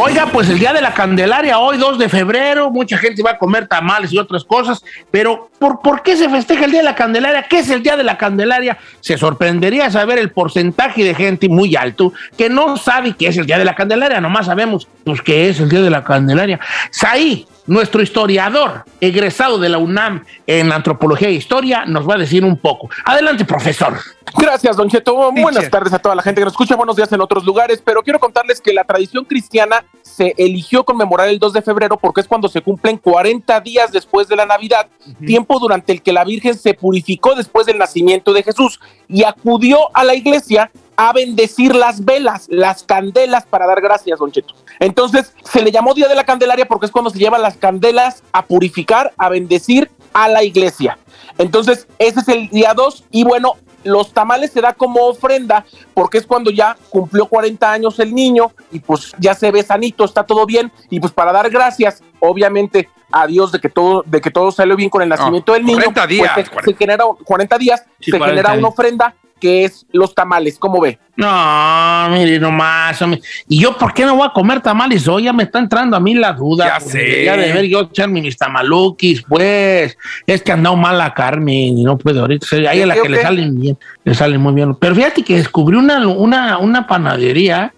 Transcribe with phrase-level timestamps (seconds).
[0.00, 3.38] Oiga, pues el día de la Candelaria, hoy 2 de febrero, mucha gente va a
[3.38, 6.94] comer tamales y otras cosas, pero ¿por, ¿por qué se festeja el día de la
[6.94, 7.42] Candelaria?
[7.42, 8.78] ¿Qué es el día de la Candelaria?
[9.00, 13.46] Se sorprendería saber el porcentaje de gente muy alto que no sabe qué es el
[13.46, 16.60] día de la Candelaria, nomás sabemos pues qué es el día de la Candelaria.
[16.90, 22.44] Saí, nuestro historiador egresado de la UNAM en antropología e historia, nos va a decir
[22.44, 22.88] un poco.
[23.04, 23.96] Adelante, profesor.
[24.36, 25.30] Gracias, Don Cheto.
[25.32, 26.76] Buenas tardes a toda la gente que nos escucha.
[26.76, 27.80] Buenos días en otros lugares.
[27.84, 32.22] Pero quiero contarles que la tradición cristiana se eligió conmemorar el 2 de febrero porque
[32.22, 34.88] es cuando se cumplen 40 días después de la Navidad,
[35.24, 39.78] tiempo durante el que la Virgen se purificó después del nacimiento de Jesús y acudió
[39.94, 44.54] a la iglesia a bendecir las velas, las candelas para dar gracias, Don Cheto.
[44.80, 48.22] Entonces se le llamó Día de la Candelaria porque es cuando se llevan las candelas
[48.32, 50.98] a purificar, a bendecir a la iglesia.
[51.38, 53.54] Entonces, ese es el día 2 y bueno,
[53.84, 55.64] los tamales se da como ofrenda
[55.94, 60.04] porque es cuando ya cumplió 40 años el niño y pues ya se ve sanito,
[60.04, 64.20] está todo bien y pues para dar gracias, obviamente a Dios de que todo de
[64.20, 66.70] que todo salió bien con el nacimiento del niño, 40 días, pues se, 40.
[66.70, 70.80] se genera 40 días, Sí, se 40 genera una ofrenda que es los tamales, ¿cómo
[70.80, 70.98] ve?
[71.16, 73.00] No, mire nomás.
[73.02, 73.20] hombre.
[73.48, 75.24] ¿Y yo por qué no voy a comer tamales hoy?
[75.24, 76.66] Ya me está entrando a mí la duda.
[76.66, 77.24] Ya pues, sé.
[77.24, 79.98] Ya de ver yo echarme mis tamaluquis, pues.
[80.26, 82.46] Es que ha andado mal la Carmen y no puede ahorita.
[82.68, 84.76] Ahí a la ¿Qué, que le salen bien, le salen muy bien.
[84.76, 87.72] Pero fíjate que descubrí una, una, una panadería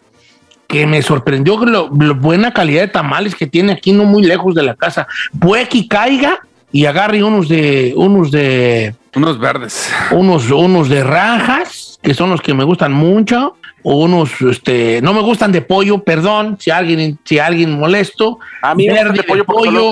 [0.68, 4.54] que me sorprendió lo, lo buena calidad de tamales que tiene aquí, no muy lejos
[4.54, 5.08] de la casa.
[5.40, 6.40] Puede que caiga
[6.72, 9.90] y agarre unos de, unos de, Unos verdes.
[10.12, 15.12] unos, unos de rajas, que son los que me gustan mucho, o unos, este, no
[15.12, 18.38] me gustan de pollo, perdón, si alguien, si alguien molesto.
[18.62, 19.44] A mí me gustan de pollo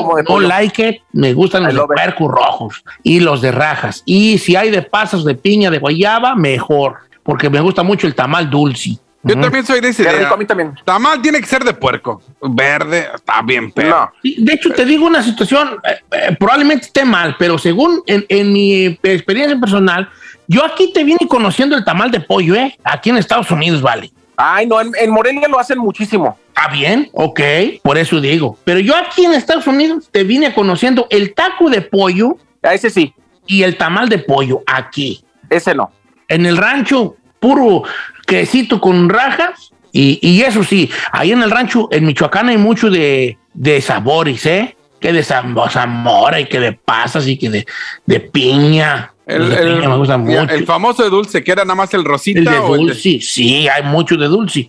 [0.03, 0.49] como de no pollo.
[0.49, 4.03] like it, me gustan I los de rojos y los de rajas.
[4.05, 8.15] Y si hay de pasas, de piña, de guayaba, mejor, porque me gusta mucho el
[8.15, 8.99] tamal dulce.
[9.23, 10.21] Yo también soy de esa Qué idea.
[10.21, 10.75] rico, a mí también.
[10.85, 12.23] Tamal tiene que ser de puerco.
[12.41, 13.91] Verde, está bien, pero.
[13.91, 14.13] No.
[14.23, 18.53] De hecho, te digo una situación, eh, eh, probablemente esté mal, pero según en, en
[18.53, 20.09] mi experiencia personal,
[20.47, 22.79] yo aquí te vine conociendo el tamal de pollo, ¿eh?
[22.85, 24.11] Aquí en Estados Unidos, vale.
[24.37, 26.39] Ay, no, en, en Morelia lo hacen muchísimo.
[26.55, 27.41] Está bien, ok,
[27.83, 28.57] por eso digo.
[28.63, 32.89] Pero yo aquí en Estados Unidos te vine conociendo el taco de pollo A ese
[32.89, 33.13] sí,
[33.47, 35.25] y el tamal de pollo aquí.
[35.51, 35.91] ese no.
[36.29, 37.83] En el rancho, puro
[38.29, 39.73] quesito con rajas.
[39.91, 44.45] Y, y eso sí, ahí en el rancho, en Michoacán hay mucho de, de sabores,
[44.45, 44.77] ¿eh?
[45.01, 47.67] Que de zam- zamora y que de pasas y que de,
[48.05, 49.13] de piña.
[49.27, 50.55] El, de el- piña me gustan mira, mucho.
[50.55, 52.87] el famoso de dulce, que era nada más el rosita El de o el de-
[52.93, 54.69] dulce, sí, hay mucho de dulce.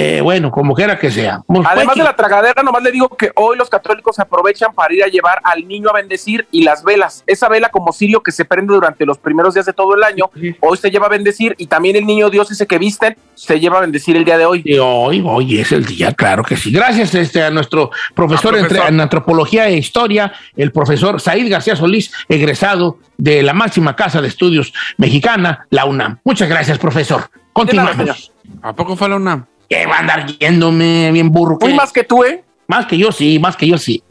[0.00, 1.42] Eh, bueno, como quiera que sea.
[1.46, 4.72] Pues, Además pues, de la tragadera, nomás le digo que hoy los católicos se aprovechan
[4.72, 7.24] para ir a llevar al niño a bendecir y las velas.
[7.26, 10.30] Esa vela como cirio que se prende durante los primeros días de todo el año,
[10.60, 13.78] hoy se lleva a bendecir y también el niño Dios ese que visten se lleva
[13.78, 14.62] a bendecir el día de hoy.
[14.62, 16.70] de hoy, hoy es el día, claro que sí.
[16.70, 18.88] Gracias este, a nuestro profesor, Ah, profesor.
[18.88, 24.28] en antropología e historia, el profesor Said García Solís, egresado de la máxima casa de
[24.28, 26.18] estudios mexicana, la UNAM.
[26.22, 27.30] Muchas gracias, profesor.
[27.52, 28.32] Continuamos.
[28.62, 29.46] ¿A poco fue la UNAM?
[29.68, 31.58] ¿Qué va a andar yéndome bien burro?
[31.58, 31.74] ¿Qué?
[31.74, 32.42] más que tú, ¿eh?
[32.66, 34.02] Más que yo sí, más que yo sí.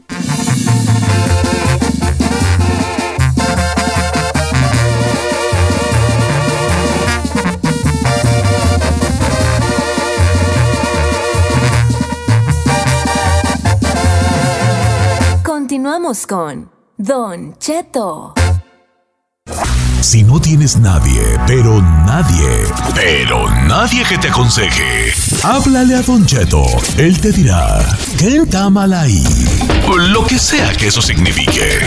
[15.42, 18.34] Continuamos con Don Cheto.
[20.00, 22.48] Si no tienes nadie, pero nadie,
[22.94, 25.12] pero nadie que te aconseje,
[25.44, 26.64] háblale a Don Cheto.
[26.96, 27.78] Él te dirá,
[28.18, 29.22] ¿qué está mal ahí?
[30.12, 31.80] Lo que sea que eso signifique.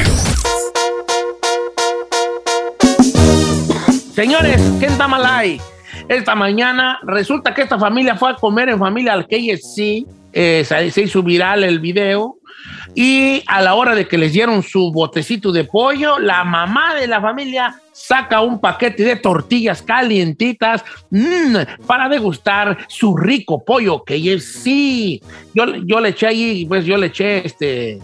[4.13, 5.59] Señores, ¿qué está mal ahí?
[6.07, 10.05] Esta mañana resulta que esta familia fue a comer en familia al KFC.
[10.33, 12.37] eh, se hizo viral el video.
[12.95, 17.07] Y a la hora de que les dieron su botecito de pollo, la mamá de
[17.07, 25.21] la familia saca un paquete de tortillas calientitas mm, para degustar su rico pollo KFC.
[25.53, 27.99] Yo, yo le eché ahí, pues yo le eché este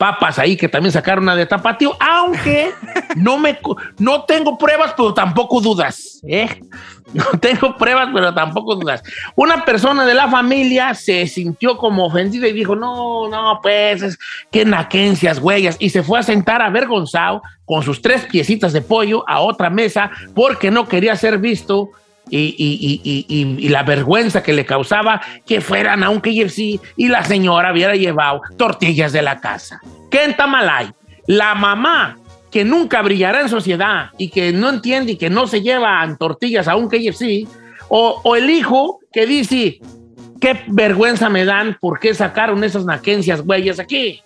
[0.00, 2.72] papas ahí que también sacaron una de tapatío, aunque
[3.16, 3.58] no me
[3.98, 6.48] no tengo pruebas, pero tampoco dudas, ¿eh?
[7.12, 9.02] No tengo pruebas, pero tampoco dudas.
[9.34, 14.18] Una persona de la familia se sintió como ofendida y dijo, no, no, pues, es
[14.50, 19.28] que naquencias, huellas, y se fue a sentar avergonzado con sus tres piecitas de pollo
[19.28, 21.90] a otra mesa porque no quería ser visto
[22.30, 27.08] y, y- y- y- la vergüenza que le causaba que fueran a un KFC y
[27.08, 29.80] la señora hubiera llevado tortillas de la casa.
[30.10, 30.90] ¿Qué en Tamalay?
[31.26, 32.16] La mamá
[32.50, 36.66] que nunca brillará en sociedad y que no entiende y que no se lleva tortillas
[36.66, 37.46] a un KFC,
[37.88, 39.78] o, o el hijo que dice,
[40.40, 44.20] qué vergüenza me dan, ¿por qué sacaron esas naquencias güeyes aquí?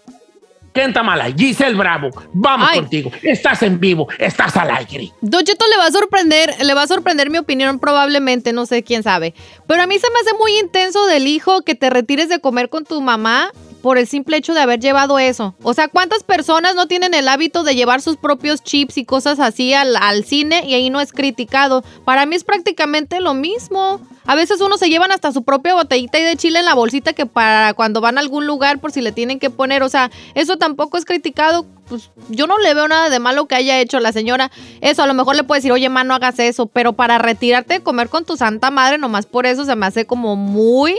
[0.75, 1.27] ¿Quién está mala?
[1.33, 2.81] Giselle Bravo, vamos Ay.
[2.81, 3.13] contigo.
[3.23, 5.13] Estás en vivo, estás al aire.
[5.21, 8.83] Don Cheto le va a sorprender, le va a sorprender mi opinión probablemente, no sé
[8.83, 9.35] quién sabe.
[9.69, 12.71] Pero a mí se me hace muy intenso del hijo que te retires de comer
[12.71, 15.55] con tu mamá por el simple hecho de haber llevado eso.
[15.63, 19.39] O sea, ¿cuántas personas no tienen el hábito de llevar sus propios chips y cosas
[19.39, 21.85] así al, al cine y ahí no es criticado?
[22.05, 24.01] Para mí es prácticamente lo mismo.
[24.27, 27.13] A veces uno se llevan hasta su propia botellita y de chile en la bolsita
[27.13, 30.11] que para cuando van a algún lugar por si le tienen que poner, o sea,
[30.35, 31.67] eso tampoco es criticado.
[31.89, 34.51] Pues yo no le veo nada de malo que haya hecho la señora.
[34.81, 37.75] Eso, a lo mejor le puede decir, oye, man, no hagas eso, pero para retirarte
[37.75, 40.95] de comer con tu santa madre, nomás por eso se me hace como muy,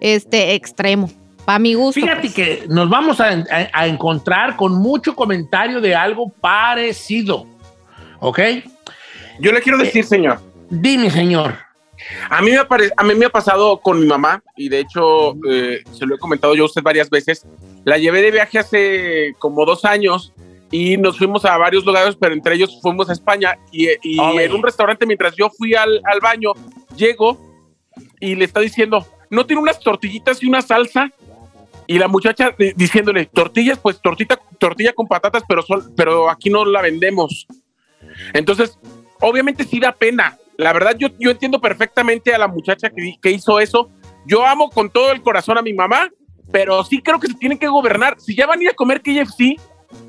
[0.00, 1.10] este, extremo.
[1.46, 2.00] Para mi gusto.
[2.00, 2.34] Fíjate pues.
[2.34, 7.46] que nos vamos a, a- a encontrar con mucho comentario de algo parecido.
[8.20, 8.40] ¿Ok?
[9.40, 11.54] Yo le quiero decir, señor, Dime, señor.
[12.30, 14.80] A mí, me ha pare- a mí me ha pasado con mi mamá y de
[14.80, 17.46] hecho eh, se lo he comentado yo a usted varias veces.
[17.84, 20.32] La llevé de viaje hace como dos años
[20.70, 24.44] y nos fuimos a varios lugares, pero entre ellos fuimos a España y, y Ole.
[24.44, 26.52] en un restaurante mientras yo fui al, al baño,
[26.96, 27.38] llego
[28.20, 31.10] y le está diciendo, ¿no tiene unas tortillitas y una salsa?
[31.86, 36.50] Y la muchacha di- diciéndole, tortillas, pues tortita, tortilla con patatas, pero, sol- pero aquí
[36.50, 37.46] no la vendemos.
[38.34, 38.76] Entonces,
[39.20, 40.36] obviamente sí da pena.
[40.58, 43.90] La verdad, yo, yo entiendo perfectamente a la muchacha que, que hizo eso.
[44.26, 46.10] Yo amo con todo el corazón a mi mamá,
[46.50, 48.18] pero sí creo que se tienen que gobernar.
[48.18, 49.60] Si ya van a ir a comer KFC,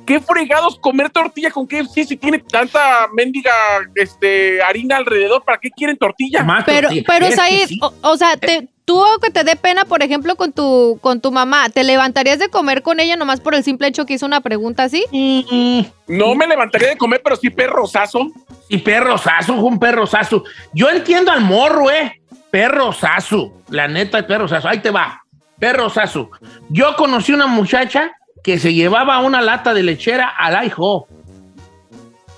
[0.06, 3.52] ¿qué fregados comer tortilla con KFC si tiene tanta mendiga
[3.96, 5.44] este, harina alrededor?
[5.44, 6.44] ¿Para qué quieren tortilla?
[6.44, 7.04] Más Pero, tortilla.
[7.08, 7.80] pero Said, sí.
[7.82, 11.30] o, o sea, te, tú que te dé pena, por ejemplo, con tu, con tu
[11.32, 14.40] mamá, ¿te levantarías de comer con ella nomás por el simple hecho que hizo una
[14.40, 15.04] pregunta así?
[15.12, 18.28] Mm, No me levantaría de comer, pero sí perrosazo.
[18.70, 20.44] Y perrosazo, un perrosazo.
[20.74, 22.22] Yo entiendo al morro, eh.
[22.50, 23.52] Perrosazo.
[23.70, 24.70] La neta, perrosazo.
[24.70, 25.22] Ahí te va.
[25.60, 26.30] Perrosazo.
[26.70, 28.12] Yo conocí una muchacha
[28.42, 31.08] que se llevaba una lata de lechera al hijo.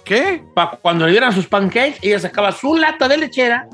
[0.04, 0.44] ¿Qué?
[0.56, 3.68] Pa- cuando le dieran sus pancakes, ella sacaba su lata de lechera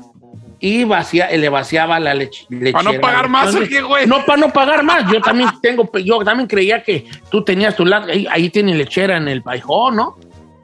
[0.58, 2.72] y vacía, le vaciaba la leche, lechera.
[2.72, 4.06] ¿Para no pagar más Entonces, qué, güey?
[4.06, 5.10] No, para no pagar más.
[5.12, 9.18] Yo también tengo, yo también creía que tú tenías tu lata, ahí, ahí tiene lechera
[9.18, 10.16] en el paijó, ¿no?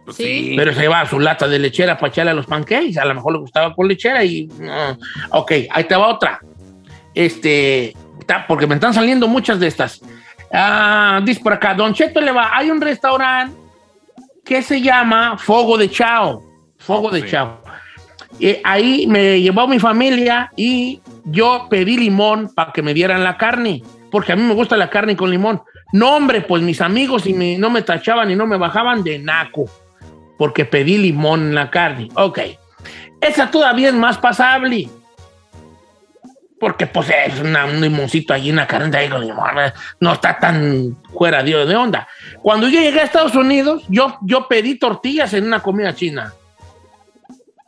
[0.04, 0.54] Pues Sí.
[0.56, 2.98] Pero se llevaba su lata de lechera para echarle a los pancakes.
[2.98, 4.46] A lo mejor le gustaba con lechera y.
[4.58, 4.98] no.
[5.30, 6.40] Ok, ahí te va otra.
[7.14, 7.94] Este.
[8.48, 10.00] Porque me están saliendo muchas de estas.
[10.52, 12.50] Ah, dice por acá, Don Cheto le va.
[12.56, 13.56] Hay un restaurante
[14.44, 16.42] que se llama Fogo de Chao.
[16.78, 17.28] Fogo de sí.
[17.28, 17.60] Chao.
[18.40, 23.36] Eh, ahí me llevó mi familia y yo pedí limón para que me dieran la
[23.36, 25.62] carne, porque a mí me gusta la carne con limón.
[25.92, 29.18] No, hombre, pues mis amigos y me- no me tachaban y no me bajaban de
[29.18, 29.66] naco,
[30.38, 32.08] porque pedí limón en la carne.
[32.14, 32.38] Ok,
[33.20, 34.88] esa todavía es más pasable,
[36.58, 40.38] porque pues es una- un limoncito allí, una carne ahí con limón, eh, no está
[40.38, 42.08] tan fuera de, de onda.
[42.40, 46.32] Cuando yo llegué a Estados Unidos, yo, yo pedí tortillas en una comida china.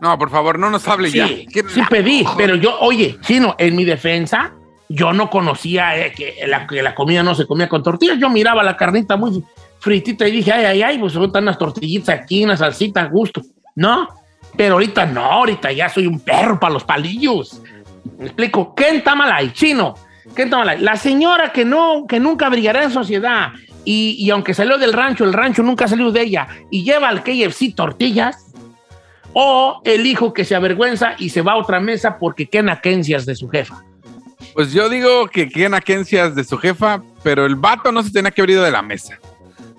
[0.04, 1.26] No, por favor, no nos hable ya.
[1.26, 4.52] Sí, ¿Qué sí pedí, pero yo, oye, Chino, en mi defensa,
[4.90, 8.18] yo no conocía eh, que, la, que la comida no se comía con tortillas.
[8.18, 9.42] Yo miraba la carnita muy
[9.78, 13.40] fritita y dije, ay, ay, ay, pues son unas tortillitas aquí, una salsita a gusto.
[13.76, 14.06] No,
[14.54, 17.62] pero ahorita no, ahorita ya soy un perro para los palillos.
[18.18, 19.94] Me explico, ¿qué Tamalay, Chino?
[20.36, 20.82] ¿Qué Tamalay?
[20.82, 23.52] La señora que, no, que nunca brillará en sociedad
[23.86, 27.22] y, y aunque salió del rancho, el rancho nunca salió de ella y lleva al
[27.22, 28.44] KFC tortillas
[29.34, 33.26] o el hijo que se avergüenza y se va a otra mesa porque qué naquencias
[33.26, 33.84] de su jefa.
[34.55, 38.31] Pues yo digo que queden agencias de su jefa, pero el vato no se tenía
[38.31, 39.19] que haber ido de la mesa.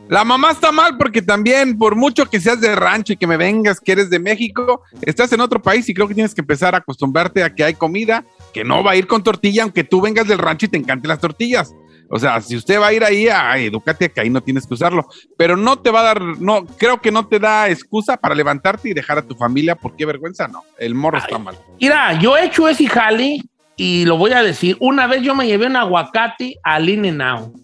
[0.07, 3.38] La mamá está mal porque también, por mucho que seas de rancho y que me
[3.38, 6.75] vengas, que eres de México, estás en otro país y creo que tienes que empezar
[6.75, 10.01] a acostumbrarte a que hay comida que no va a ir con tortilla, aunque tú
[10.01, 11.74] vengas del rancho y te encanten las tortillas.
[12.09, 14.74] O sea, si usted va a ir ahí, ay, edúcate que ahí no tienes que
[14.75, 15.07] usarlo.
[15.38, 18.89] Pero no te va a dar, no, creo que no te da excusa para levantarte
[18.89, 20.63] y dejar a tu familia, porque qué vergüenza, no.
[20.77, 21.57] El morro está mal.
[21.79, 23.41] Mira, yo he hecho ese jale
[23.75, 24.77] y lo voy a decir.
[24.79, 27.55] Una vez yo me llevé un aguacate al In and Out.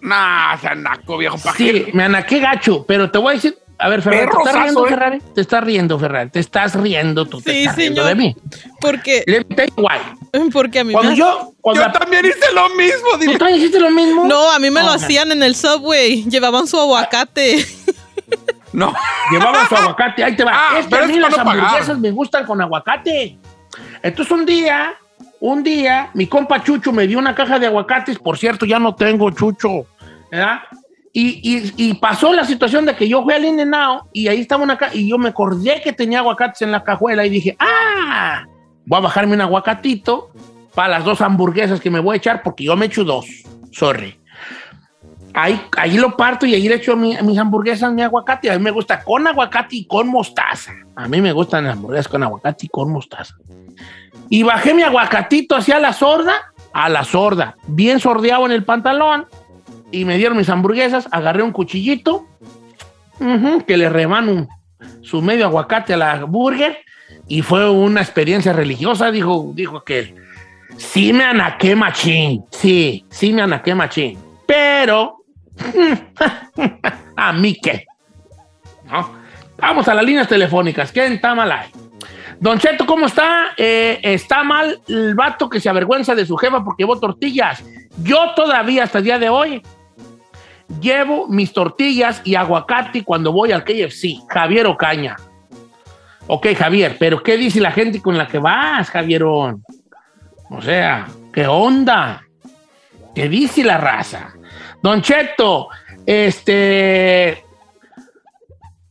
[0.00, 1.86] Nah, sanaco, viejo pajero.
[1.86, 3.58] Sí, me anaqué gacho, pero te voy a decir.
[3.78, 4.88] A ver, Ferrari, ¿te estás riendo, ¿eh?
[4.88, 5.18] Ferrari?
[5.34, 6.30] Te estás riendo, Ferrari.
[6.30, 8.16] Te estás riendo, tú te Sí, estás riendo señor.
[8.16, 8.36] de mí.
[8.80, 9.98] Porque, Let me tell you why.
[10.52, 11.16] porque a mí Cuando me...
[11.16, 14.24] yo, cuando Yo también hice lo mismo, ¿Tú también hiciste lo mismo?
[14.24, 16.24] No, a mí me lo Oh, hacían en el subway.
[16.24, 17.64] Llevaban su aguacate.
[18.72, 18.92] No.
[19.30, 20.50] Llevaba su aguacate, ahí te va.
[20.52, 21.56] Ah, es que a mí es las pagar.
[21.58, 23.38] hamburguesas me gustan con aguacate.
[24.02, 24.94] Entonces un día,
[25.40, 28.94] un día, mi compa Chucho me dio una caja de aguacates, por cierto, ya no
[28.94, 29.86] tengo Chucho,
[30.30, 30.58] ¿verdad?
[31.12, 34.64] Y, y- y pasó la situación de que yo fui al In-N-Out y ahí estaba
[34.64, 38.44] una y yo me acordé que tenía aguacates en la cajuela y dije, ¡ah!
[38.86, 40.30] Voy a bajarme un aguacatito
[40.74, 43.26] para las dos hamburguesas que me voy a echar porque yo me echo dos.
[43.72, 44.18] Sorry.
[45.34, 48.50] Ahí, ahí lo parto y ahí le echo mi- mis hamburguesas, mi aguacate.
[48.50, 50.72] A mí me gusta con aguacate y con mostaza.
[50.94, 53.34] A mí me gustan las hamburguesas con aguacate y con mostaza.
[54.30, 56.32] Y bajé mi aguacatito hacia la sorda,
[56.72, 59.26] a la sorda, bien sordeado en el pantalón.
[59.92, 62.26] Y me dieron mis hamburguesas, agarré un cuchillito,
[63.66, 64.48] que le rebano un-
[65.02, 66.78] su medio aguacate a la burger.
[67.28, 70.14] Y fue una experiencia religiosa, dijo, dijo que
[70.76, 72.44] sí me anaqué machín.
[72.50, 74.18] Sí, sí me anaqué machín.
[74.46, 75.24] Pero,
[77.16, 77.86] a mí qué.
[78.84, 79.10] ¿No?
[79.58, 80.92] Vamos a las líneas telefónicas.
[80.92, 81.68] ¿Quién está mal ahí?
[82.38, 83.54] Don Cheto, ¿cómo está?
[83.56, 87.64] Eh, está mal el vato que se avergüenza de su jefa porque llevó tortillas.
[88.02, 89.62] Yo todavía hasta el día de hoy
[90.80, 94.18] llevo mis tortillas y aguacate cuando voy al KFC.
[94.28, 95.16] Javier Ocaña.
[96.28, 99.62] Ok, Javier, pero ¿qué dice la gente con la que vas, Javierón?
[100.50, 102.22] O sea, ¿qué onda?
[103.14, 104.34] ¿Qué dice la raza?
[104.82, 105.68] Don Cheto,
[106.04, 107.42] este...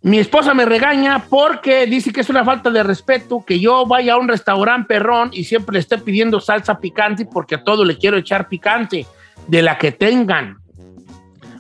[0.02, 4.14] Mi esposa me regaña porque dice que es una falta de respeto que yo vaya
[4.14, 7.98] a un restaurante perrón y siempre le esté pidiendo salsa picante porque a todo le
[7.98, 9.08] quiero echar picante,
[9.48, 10.58] de la que tengan.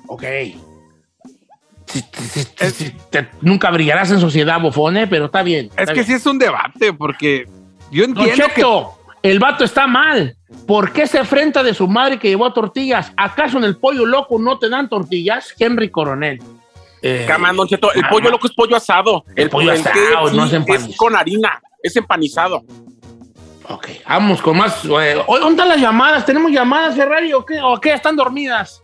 [0.07, 0.23] Ok.
[3.41, 5.69] Nunca brillarás en sociedad, bofone, pero está bien.
[5.77, 6.05] Es que bien.
[6.05, 7.47] sí es un debate, porque
[7.91, 10.35] yo entiendo que el vato está mal.
[10.67, 13.11] ¿Por qué se enfrenta de su madre que llevó tortillas?
[13.17, 15.53] ¿Acaso en el pollo loco no te dan tortillas?
[15.59, 16.41] Henry Coronel.
[17.01, 19.23] Eh, Camán, Don Cheto, el Ah, pollo loco es pollo asado.
[19.35, 20.93] El pollo el asado, no es empanizado.
[20.97, 22.63] con harina, es empanizado.
[23.67, 24.83] Ok, vamos con más.
[24.85, 26.25] eh, ¿Dónde están las llamadas?
[26.25, 27.59] ¿Tenemos llamadas, Ferrari, o qué?
[27.61, 27.93] ¿O qué?
[27.93, 28.81] ¿Están dormidas?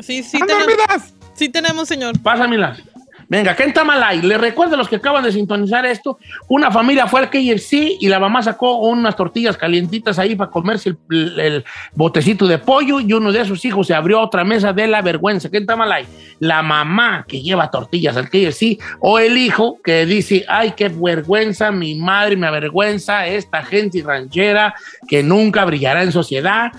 [0.00, 1.13] Sí, sí, ¿Están tenemos, dormidas?
[1.34, 2.20] Sí tenemos, señor.
[2.22, 2.82] Pásamelas.
[3.28, 4.22] Venga, ¿qué en Tamalay?
[4.22, 6.18] Les recuerdo a los que acaban de sintonizar esto.
[6.48, 10.94] Una familia fue al KFC y la mamá sacó unas tortillas calientitas ahí para comerse
[11.10, 11.64] el,
[11.94, 15.50] botecito de pollo y uno de sus hijos se abrió otra mesa de la vergüenza.
[15.50, 16.06] ¿Qué en Tamalay?
[16.38, 21.70] La mamá que lleva tortillas al KFC o el hijo que dice, ay, qué vergüenza,
[21.70, 24.74] mi madre me avergüenza, esta gente ranchera
[25.08, 26.72] que nunca brillará en sociedad.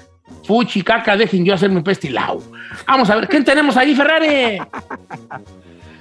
[0.44, 2.42] Fuchi, caca, dejen yo hacerme un pestilao.
[2.88, 4.60] Vamos a ver, ¿quién tenemos ahí, Ferrari?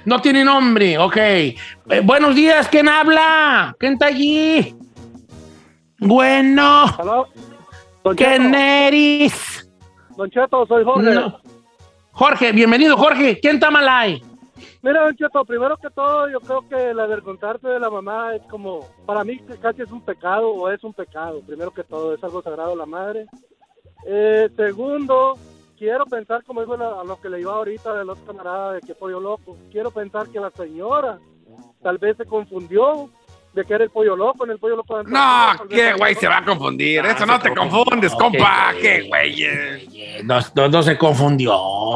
[0.05, 1.17] No tiene nombre, ok.
[1.17, 1.55] Eh,
[2.03, 3.75] buenos días, ¿quién habla?
[3.79, 4.75] ¿Quién está allí?
[5.99, 7.27] Bueno, Aló.
[8.03, 9.69] Don ¿quién Cheto, eres?
[10.15, 11.13] Don Cheto, soy Jorge.
[11.13, 11.39] No.
[12.11, 13.39] Jorge, bienvenido, Jorge.
[13.39, 14.21] ¿Quién está mal ahí?
[14.83, 18.43] Mira, Don Cheto, primero que todo, yo creo que el avergonzarte de la mamá es
[18.43, 21.41] como, para mí casi es un pecado o es un pecado.
[21.41, 23.25] Primero que todo, es algo sagrado la madre.
[24.07, 25.37] Eh, segundo,
[25.77, 28.81] quiero pensar, como dijo la- a lo que le iba ahorita del otro camarada de
[28.81, 31.17] que pollo loco, quiero pensar que la señora
[31.81, 33.09] tal vez se confundió
[33.53, 34.97] de que era el pollo loco, en el pollo loco.
[34.97, 36.99] de No, qué güey se va a confundir.
[37.05, 38.73] Ah, Eso no te confundes, compa.
[38.81, 39.43] Qué güey.
[39.43, 41.53] Eh, No, no- no se confundió,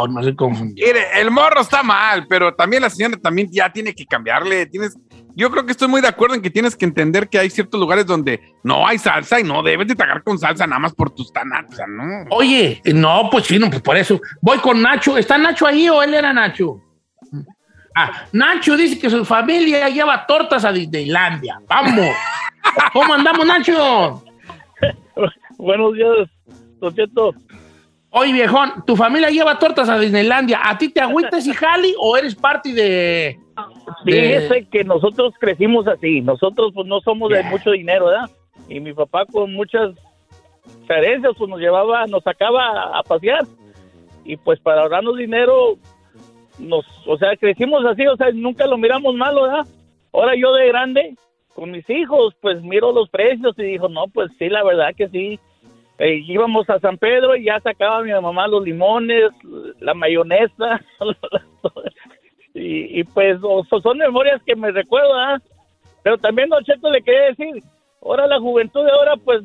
[0.10, 0.88] no se confundió.
[0.88, 4.68] Mire, el morro está mal, pero también la señora también ya tiene que cambiarle.
[4.68, 4.98] Tienes,
[5.39, 7.79] yo creo que estoy muy de acuerdo en que tienes que entender que hay ciertos
[7.79, 11.12] lugares donde no hay salsa y no debes de tragar con salsa nada más por
[11.12, 12.25] tus sea, no.
[12.31, 14.19] Oye, no, pues sí, no, pues por eso.
[14.41, 15.17] Voy con Nacho.
[15.17, 16.81] ¿Está Nacho ahí o él era Nacho?
[17.96, 21.62] Ah, Nacho dice que su familia lleva tortas a Disneylandia.
[21.69, 22.10] Vamos.
[22.93, 24.22] ¿Cómo andamos, Nacho?
[25.58, 26.29] Buenos días,
[26.81, 27.34] Don Cheto.
[28.10, 30.60] Oye, viejón, ¿tu familia lleva tortas a Disneylandia?
[30.63, 33.39] ¿A ti te agüitas y jali o eres parte de...?
[34.06, 36.22] Fíjese que nosotros crecimos así.
[36.22, 38.29] Nosotros pues no somos de mucho dinero, ¿verdad?
[38.68, 39.96] Y mi papá con muchas
[40.88, 43.46] carencias pues nos llevaba, nos sacaba a pasear.
[44.24, 45.77] Y pues para ahorrarnos dinero,
[46.60, 49.65] nos, o sea, crecimos así, o sea, nunca lo miramos malo, ¿verdad?
[50.13, 51.15] Ahora yo de grande,
[51.56, 55.10] con mis hijos, pues miro los precios y dijo, no, pues sí, la verdad que
[55.10, 55.39] sí.
[55.98, 59.32] Eh, íbamos a San Pedro y ya sacaba mi mamá los limones,
[59.79, 60.79] la mayonesa,
[62.53, 65.39] y, y pues o- son memorias que me recuerdo, ¿ah?
[66.03, 67.63] Pero también, Don Cheto, le quería decir,
[68.01, 69.41] ahora la juventud de ahora, pues,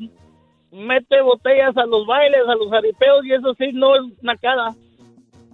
[0.71, 4.75] mete botellas a los bailes, a los jaripeos, y eso sí, no es nacada.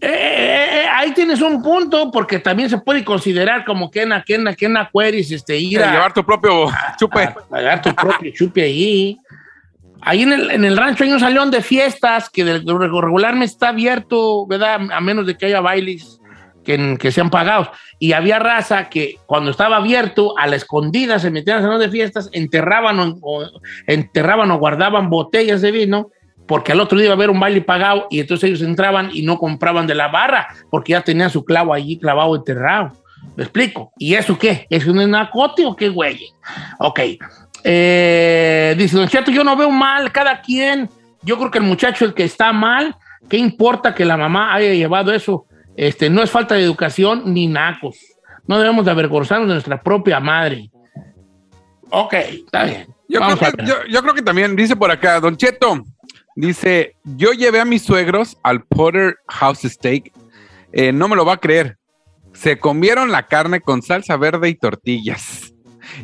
[0.02, 4.10] Eh, eh, eh, ahí tienes un punto, porque también se puede considerar como que en
[4.26, 4.78] que en que en
[5.14, 7.24] este, ir a, llevar tu propio chupe.
[7.24, 9.18] a pagar tu propio chupe ahí.
[10.02, 14.46] Ahí en el, en el rancho hay un salón de fiestas que regularmente está abierto,
[14.46, 14.80] ¿verdad?
[14.90, 16.19] A menos de que haya bailes
[16.64, 17.68] que, que sean pagados.
[17.98, 21.88] Y había raza que cuando estaba abierto, a la escondida se metían al salón de
[21.90, 23.50] fiestas, enterraban o, o-
[23.86, 26.10] enterraban o guardaban botellas de vino
[26.46, 29.22] porque al otro día iba a haber un baile pagado y entonces ellos entraban y
[29.22, 32.92] no compraban de la barra porque ya tenían su clavo allí clavado enterrado.
[33.36, 33.92] ¿Me explico?
[33.98, 34.66] ¿Y eso qué?
[34.68, 36.18] ¿Es un narcote o qué, güey?
[36.78, 37.00] Ok.
[37.62, 40.88] Eh, dice Don Cheto, yo no veo mal cada quien.
[41.22, 42.96] Yo creo que el muchacho, el que está mal,
[43.28, 45.46] ¿qué importa que la mamá haya llevado eso?
[45.80, 47.96] Este, no es falta de educación ni nacos.
[48.46, 50.70] No debemos de avergonzarnos de nuestra propia madre.
[51.88, 52.86] Ok, está bien.
[53.08, 53.66] Yo creo, que, ver.
[53.66, 55.82] yo, yo creo que también, dice por acá, Don Cheto,
[56.36, 60.12] dice, yo llevé a mis suegros al Porter House Steak,
[60.72, 61.78] Eh, no me lo va a creer,
[62.34, 65.54] se comieron la carne con salsa verde y tortillas.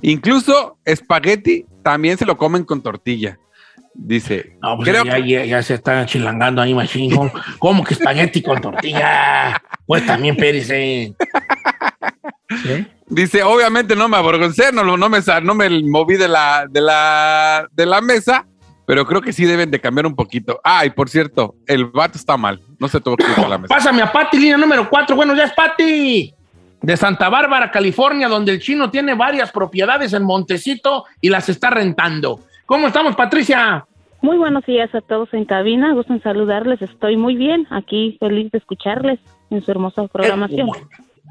[0.01, 3.39] Incluso espagueti también se lo comen con tortilla.
[3.99, 7.15] Dice, No, pues creo ya, que- ya- ya se están chilangando ahí, machín.
[7.15, 9.61] ¿Cómo, cómo que espagueti con tortilla?
[9.87, 10.69] Pues también, Pérez.
[10.71, 11.15] eh.
[12.63, 12.87] ¿Sí?
[13.09, 16.81] Dice, obviamente no me avergoncé, no, lo- no, me, no me moví de la, de,
[16.81, 18.47] la, de la mesa,
[18.87, 20.61] pero creo que sí deben de cambiar un poquito.
[20.65, 23.59] Ah, y por cierto, el vato está mal, no se tuvo que ir a la
[23.59, 23.75] mesa.
[23.75, 25.15] Pásame a Pati, línea número 4.
[25.17, 26.33] Bueno, ya es Pati.
[26.83, 31.71] De Santa Bárbara, California, donde el chino tiene varias propiedades en Montecito y las está
[31.71, 32.41] rentando.
[32.67, 33.87] ¿Cómo estamos, Patricia?
[34.23, 35.93] Muy buenos días a todos en cabina.
[35.95, 36.83] Gusto en saludarles.
[36.83, 37.67] Estoy muy bien.
[37.71, 39.21] Aquí feliz de escucharles
[39.51, 40.69] en su hermosa programación.
[40.69, 40.73] Eh,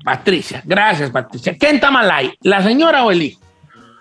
[0.04, 1.56] Patricia, gracias, Patricia.
[1.60, 2.32] ¿Quién está mal ahí?
[2.42, 3.42] ¿La señora o el hijo?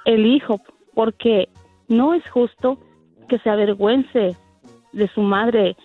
[0.05, 0.61] El hijo,
[0.95, 1.49] porque
[1.89, 2.79] no es justo
[3.29, 4.37] que se avergüence
[4.93, 5.77] de su madre.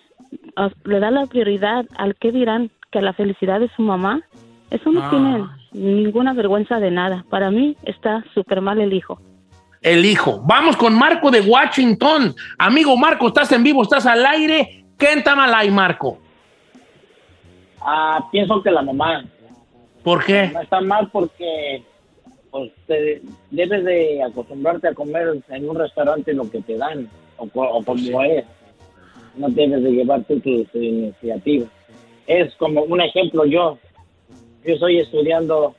[0.83, 4.21] Le da la prioridad al que dirán que a la felicidad de su mamá.
[4.69, 5.09] Eso no Ah.
[5.09, 5.45] tiene
[6.03, 7.25] ninguna vergüenza de nada.
[7.29, 9.19] Para mí está súper mal el hijo.
[9.81, 10.41] El hijo.
[10.45, 12.35] Vamos con Marco de Washington.
[12.57, 14.83] Amigo Marco, estás en vivo, estás al aire.
[14.97, 16.17] ¿Quién está mal ahí, Marco?
[17.81, 19.23] Ah, pienso que la mamá
[20.03, 20.49] ¿Por qué?
[20.53, 21.81] no está mal porque
[22.51, 23.21] pues, te-
[23.51, 27.83] debes de acostumbrarte a comer en un restaurante lo que te dan o, co- o
[27.83, 28.43] como es.
[29.35, 31.69] No debes de llevar tú tus iniciativas.
[32.27, 33.77] Es como un ejemplo yo.
[34.65, 35.73] Yo estoy estudiando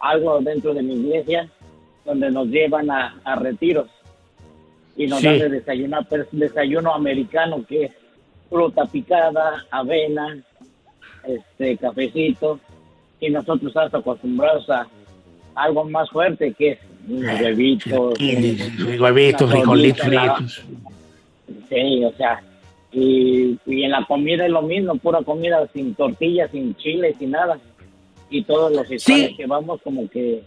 [0.00, 1.48] algo dentro de mi iglesia
[2.04, 3.88] donde nos llevan a, a retiros
[4.96, 5.26] y nos Sí.
[5.26, 7.92] dan de desayunar, pero es desayuno americano que es
[8.48, 10.38] fruta picada, avena,
[11.24, 12.58] este cafecito
[13.20, 14.86] y nosotros estamos acostumbrados a
[15.54, 18.18] algo más fuerte que es unos huevitos,
[19.00, 20.62] Huevitos, una frijolitos fritos.
[21.68, 22.42] Sí, o sea,
[22.92, 27.30] y, y en la comida es lo mismo, pura comida sin tortilla, sin chile, sin
[27.32, 27.58] nada.
[28.30, 30.42] Y todos los hispanos que vamos como que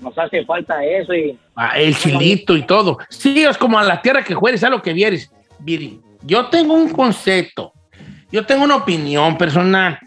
[0.00, 2.98] nos hace falta eso y Ah, el chilito y todo.
[3.08, 5.30] Sí, es como a la tierra que jueres, a lo que vieres.
[5.58, 7.72] Viri, yo tengo un concepto,
[8.30, 9.98] yo tengo una opinión personal.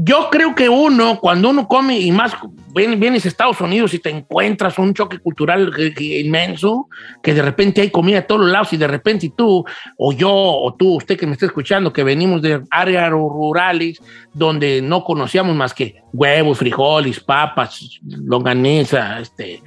[0.00, 2.36] Yo creo que uno, cuando uno come, y más
[2.72, 6.88] vienes a Estados Unidos y te encuentras un choque cultural inmenso,
[7.20, 9.64] que de repente hay comida a todos los lados y de repente tú,
[9.96, 14.00] o yo, o tú, usted que me está escuchando, que venimos de áreas rurales
[14.32, 19.60] donde no conocíamos más que huevos, frijoles, papas, longaniza, este,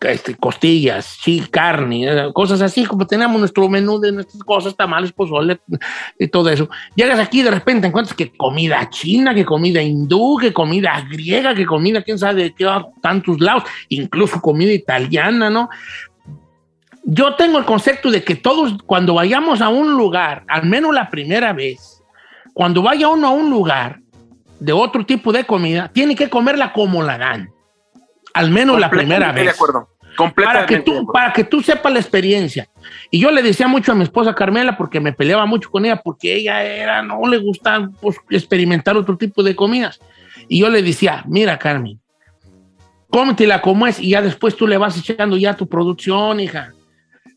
[0.00, 5.12] este, costillas, sí, carne, eh, cosas así, como tenemos nuestro menú de nuestras cosas, tamales,
[5.12, 5.60] pozole
[6.18, 6.68] y todo eso.
[6.94, 11.54] Llegas aquí y de repente encuentras que comida china, que comida hindú, que comida griega,
[11.54, 12.66] que comida, quién sabe de qué
[13.00, 15.68] tantos lados, incluso comida italiana, ¿no?
[17.04, 21.08] Yo tengo el concepto de que todos, cuando vayamos a un lugar, al menos la
[21.08, 22.02] primera vez,
[22.52, 24.00] cuando vaya uno a un lugar
[24.58, 27.55] de otro tipo de comida, tiene que comerla como la dan.
[28.36, 29.44] Al menos la primera vez.
[29.44, 29.88] de acuerdo.
[30.34, 32.68] Para que, tú, para que tú sepas la experiencia.
[33.10, 36.00] Y yo le decía mucho a mi esposa Carmela porque me peleaba mucho con ella
[36.02, 40.00] porque ella era, no le gusta pues, experimentar otro tipo de comidas.
[40.48, 41.98] Y yo le decía, mira Carmen,
[43.10, 46.72] cómetela como es y ya después tú le vas echando ya tu producción, hija.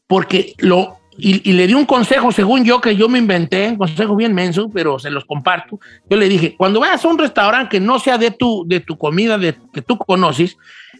[0.07, 3.77] Porque lo, y, y le di un consejo, según yo, que yo me inventé, un
[3.77, 5.79] consejo bien menso, pero se los comparto.
[6.09, 8.97] Yo le dije, cuando vayas a un restaurante que no sea de tu, de tu
[8.97, 10.57] comida de, que tú conoces,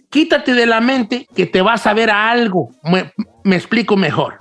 [0.10, 2.70] quítate de la mente que te vas a ver a algo.
[2.84, 3.12] Me,
[3.44, 4.40] me explico mejor.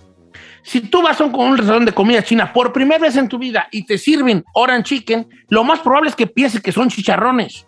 [0.62, 3.38] Si tú vas a un, un restaurante de comida china por primera vez en tu
[3.38, 7.66] vida y te sirven orange chicken, lo más probable es que pienses que son chicharrones.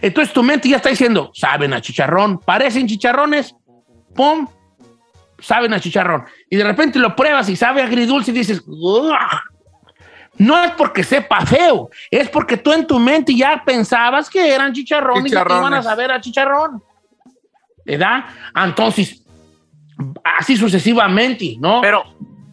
[0.00, 3.54] Entonces tu mente ya está diciendo, saben a chicharrón, parecen chicharrones,
[4.14, 4.46] pum,
[5.38, 6.24] saben a chicharrón.
[6.50, 9.14] Y de repente lo pruebas y sabe agridulce y dices, "Ugh".
[10.38, 14.72] no es porque sepa feo, es porque tú en tu mente ya pensabas que eran
[14.72, 16.82] chicharrones, y que iban a saber a chicharrón.
[17.86, 18.24] ¿Verdad?
[18.54, 19.22] Entonces,
[20.38, 21.80] así sucesivamente, ¿no?
[21.80, 22.04] Pero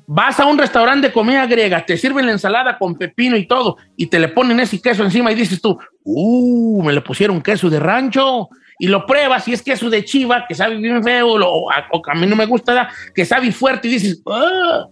[0.06, 3.78] vas a un restaurante de comida griega, te sirven la ensalada con pepino y todo,
[3.98, 7.70] y te le ponen ese queso encima y dices tú, uh, me le pusieron queso
[7.70, 8.48] de rancho.
[8.80, 12.02] Y lo pruebas y es queso de chiva, que sabe bien feo, lo- o o
[12.12, 14.88] a mí no me gusta, que sabe fuerte y dices, "Ah".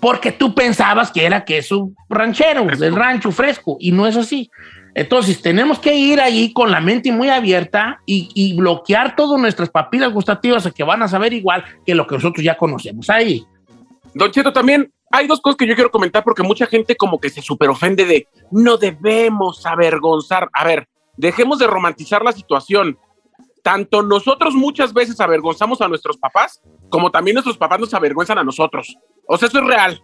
[0.00, 4.50] Porque tú pensabas que era queso ranchero, del rancho fresco, y no es así.
[4.94, 9.68] Entonces, tenemos que ir ahí con la mente muy abierta y, y bloquear todas nuestras
[9.68, 13.44] papilas gustativas que van a saber igual que lo que nosotros ya conocemos ahí.
[14.14, 17.30] Don Cheto, también hay dos cosas que yo quiero comentar porque mucha gente como que
[17.30, 20.48] se super ofende de no debemos avergonzar.
[20.52, 22.98] A ver, dejemos de romantizar la situación.
[23.66, 28.44] Tanto nosotros muchas veces avergonzamos a nuestros papás, como también nuestros papás nos avergüenzan a
[28.44, 28.96] nosotros.
[29.26, 30.00] O sea, eso es real.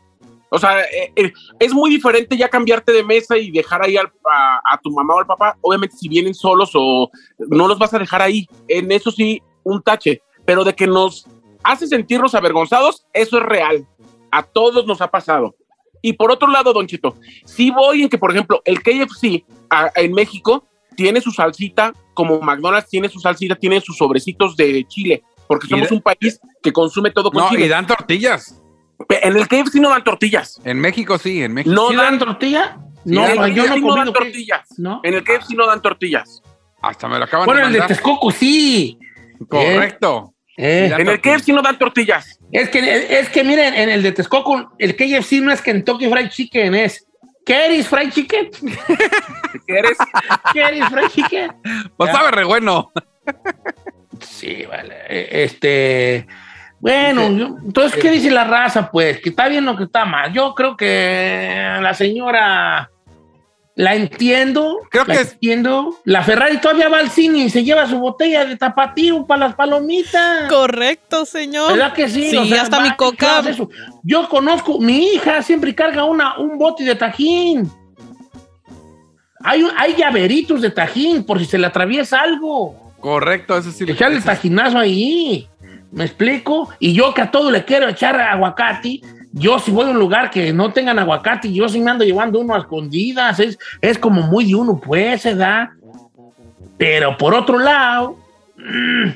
[0.50, 4.80] O sea, eh, eh, es muy diferente ya cambiarte de mesa y dejar ahí a,
[4.82, 5.56] tu mamá o al papá.
[5.60, 9.80] Obviamente, si vienen solos o no los vas a dejar ahí, en eso sí, un
[9.80, 10.22] tache.
[10.44, 11.28] Pero de que nos
[11.62, 13.86] hace sentirnos avergonzados, eso es real.
[14.32, 15.54] A todos nos ha pasado.
[16.00, 19.44] Y por otro lado, Don Chito, sí voy en que, por ejemplo, el KFC
[19.94, 25.22] en México tiene su salsita, como McDonald's tiene su salsita, tiene sus sobrecitos de chile,
[25.46, 27.66] porque somos de- un país que consume todo con No, chile.
[27.66, 28.58] y dan tortillas.
[29.08, 30.60] En el KFC no dan tortillas.
[30.64, 31.74] En México sí, en México.
[31.74, 32.78] No ¿Sí dan dan tortilla?
[33.04, 34.68] No, en el yo no KFC he no dan tortillas.
[34.78, 35.00] ¿No?
[35.02, 36.42] En el KFC no dan tortillas.
[36.80, 37.80] Hasta me lo acaban Bueno, de el de.
[37.88, 38.98] Texcoco sí.
[39.48, 40.34] Correcto.
[40.56, 41.20] Eh, dan En el.
[41.20, 42.38] KFC no dan tortillas.
[42.52, 46.28] Es que, es que miren, en el de Texcoco, el KFC no es Kentucky Fried
[46.28, 47.06] Chicken, es
[47.44, 48.50] Kerry's Fried Chicken.
[49.66, 49.98] ¿Qué eres?
[50.52, 51.52] Kerry's Fried Chicken.
[51.96, 52.90] Pues sabe re bueno.
[54.20, 54.94] Sí, vale.
[55.08, 56.26] Eh, Este.
[56.80, 58.90] Bueno, yo- entonces, ¿qué dice la raza?
[58.90, 60.32] Pues que está bien o que está mal.
[60.32, 62.90] Yo creo que la señora
[63.74, 64.80] la entiendo.
[64.90, 65.98] Creo la que es- entiendo.
[66.04, 69.54] La Ferrari todavía va al cine y se lleva su botella de tapatío para las
[69.54, 70.48] palomitas.
[70.50, 71.72] Correcto, señor.
[71.72, 72.30] ¿Verdad que sí?
[72.30, 73.40] Sí, O sea, hasta va mi y coca.
[73.48, 73.68] eso.
[74.02, 77.70] Yo conozco, mi hija siempre carga una, un bote de tajín.
[79.44, 82.92] Hay, hay llaveritos de tajín por si se le atraviesa algo.
[83.00, 83.84] Correcto, eso sí.
[83.88, 85.48] Echarle el tajinazo ahí.
[85.90, 86.68] ¿Me explico?
[86.78, 89.00] Y yo que a todo le quiero echar aguacate.
[89.32, 92.38] Yo si voy a un lugar que no tengan aguacate, yo sí me ando llevando
[92.38, 93.40] uno a escondidas.
[93.40, 95.72] Es, es como muy de uno, pues, se da.
[96.76, 98.16] Pero por otro lado,
[98.58, 99.08] mm,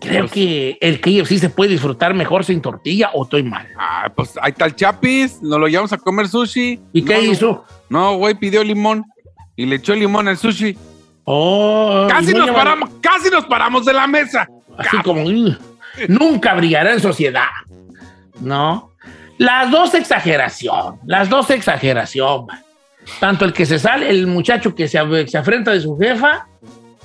[0.00, 3.66] creo Pues- que el KFC se puede disfrutar mejor sin tortilla o estoy mal.
[3.78, 6.80] Ah, pues ahí está el Chapis, nos lo llevamos a comer sushi.
[6.92, 7.64] ¿Y qué No, hizo?
[7.88, 9.04] No, güey, pidió limón
[9.54, 10.76] y le echó limón al sushi.
[11.24, 14.48] Oh, Casi nos paramos, casi nos paramos de la mesa.
[14.78, 15.56] Así como "Ugh,
[16.08, 17.48] nunca brillará en sociedad.
[18.40, 18.87] ¿No?
[19.38, 22.46] Las dos exageración, las dos exageración.
[22.46, 22.64] man.
[23.20, 26.46] Tanto el que se sale, el muchacho que se, se afrenta de su jefa,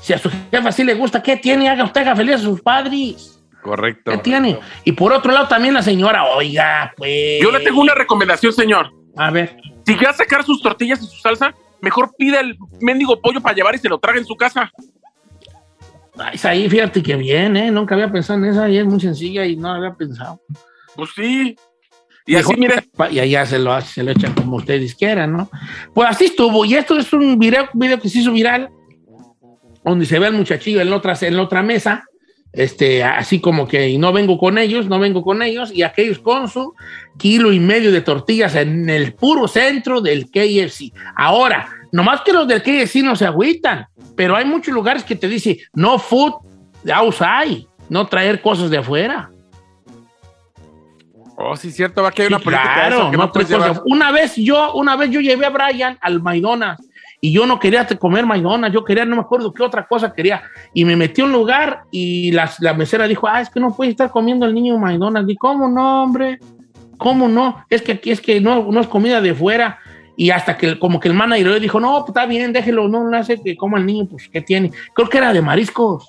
[0.01, 1.69] si a su jefa sí le gusta, ¿qué tiene?
[1.69, 3.39] Haga usted haga feliz a sus padres.
[3.61, 4.11] Correcto.
[4.11, 4.59] ¿Qué tiene?
[4.83, 7.41] Y por otro lado también la señora, oiga, pues.
[7.41, 8.91] Yo le tengo una recomendación, señor.
[9.15, 9.55] A ver.
[9.85, 13.75] Si quiere sacar sus tortillas y su salsa, mejor pida el mendigo pollo para llevar
[13.75, 14.69] y se lo traga en su casa.
[16.17, 17.71] Ay, ahí fíjate que bien, ¿eh?
[17.71, 20.41] Nunca había pensado en esa y es muy sencilla y no había pensado.
[20.95, 21.55] Pues sí.
[22.25, 22.75] Y así, mire,
[23.11, 25.49] Y allá se lo, hace- se lo echan como ustedes quieran, ¿no?
[25.93, 26.63] Pues así estuvo.
[26.65, 28.69] Y esto es un video, video que se hizo viral,
[29.83, 32.05] donde se ve al muchachillo en la otra, en la otra mesa,
[32.53, 36.19] este, así como que y no vengo con ellos, no vengo con ellos, y aquellos
[36.19, 36.73] con su
[37.17, 40.93] kilo y medio de tortillas en el puro centro del KFC.
[41.15, 45.27] Ahora, nomás que los del KFC no se agüitan, pero hay muchos lugares que te
[45.27, 46.33] dicen no food
[46.93, 49.29] outside, no traer cosas de afuera.
[51.35, 53.81] Oh, sí, cierto, va que hay una política claro, eso que no no llevar.
[53.85, 56.87] Una vez yo, una vez yo llevé a Brian al McDonald's
[57.19, 60.43] y yo no quería comer McDonald's, yo quería, no me acuerdo qué otra cosa quería.
[60.73, 63.73] Y me metí a un lugar y la, la mesera dijo, ah, es que no
[63.75, 65.31] puede estar comiendo el niño McDonald's.
[65.31, 66.39] Y ¿cómo no, hombre?
[66.97, 67.65] ¿Cómo no?
[67.69, 69.79] Es que aquí es que no, no es comida de fuera.
[70.15, 73.09] Y hasta que como que el manager le dijo, no, pues está bien, déjelo, no
[73.09, 74.71] le hace que coma el niño, pues ¿qué tiene?
[74.93, 76.05] Creo que era de mariscos.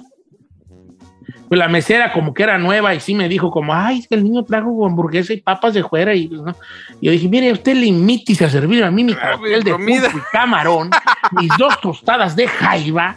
[1.48, 4.14] Pues la mesera como que era nueva y sí me dijo como, ay, es que
[4.14, 6.14] el niño trajo hamburguesa y papas de fuera.
[6.14, 6.57] Y, pues, ¿no?
[7.00, 10.09] Y yo dije, mire, usted limítese a servirme a mí mi cóctel de comida.
[10.09, 10.90] y camarón,
[11.33, 13.16] mis dos tostadas de jaiba,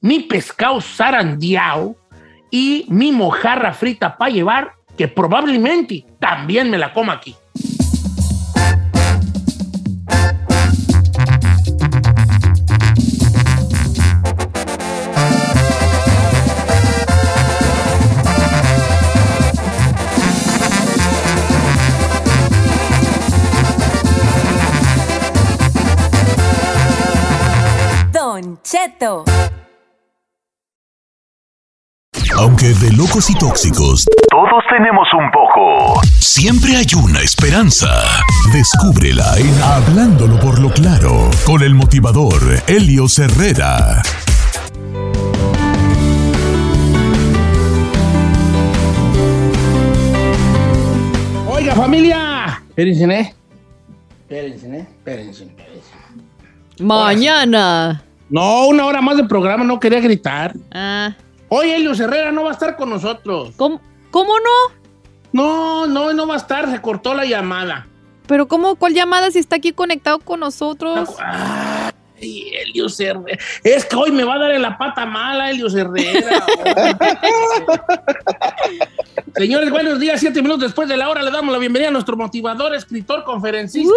[0.00, 1.96] mi pescado zarandeado
[2.50, 7.34] y mi mojarra frita para llevar, que probablemente también me la coma aquí.
[28.82, 29.24] Cheto.
[32.36, 36.00] Aunque de locos y tóxicos, Todos tenemos un poco.
[36.18, 37.88] siempre hay una esperanza.
[38.52, 44.02] Descúbrela en Hablándolo por lo claro, con el motivador Helio Herrera.
[51.48, 53.34] Oiga, familia, Espérense, ¿eh?
[54.22, 54.80] Espérense, ¿eh?
[54.80, 55.90] Espérense, espérense.
[56.80, 58.02] Mañana.
[58.32, 60.54] No, una hora más de programa, no quería gritar.
[60.72, 61.14] Ah.
[61.50, 63.52] Hoy Helios Herrera no va a estar con nosotros.
[63.58, 63.78] ¿Cómo,
[64.10, 64.74] cómo no?
[65.32, 67.86] No, no, no va a estar, se cortó la llamada.
[68.26, 68.76] Pero ¿cómo?
[68.76, 71.10] ¿Cuál llamada si está aquí conectado con nosotros?
[71.18, 73.38] Ay, Helios Herrera.
[73.62, 76.42] Es que hoy me va a dar en la pata mala, Helios Herrera.
[79.36, 80.18] Señores, buenos días.
[80.20, 83.92] Siete minutos después de la hora le damos la bienvenida a nuestro motivador, escritor, conferencista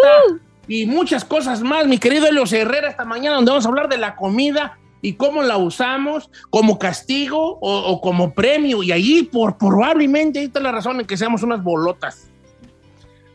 [0.67, 1.88] y muchas cosas más.
[1.88, 5.43] Mi querido Helios Herrera, esta mañana donde vamos a hablar de la comida y cómo
[5.43, 8.82] la usamos como castigo o, o como premio.
[8.84, 12.30] Y allí por, probablemente ahí está la razón en que seamos unas bolotas.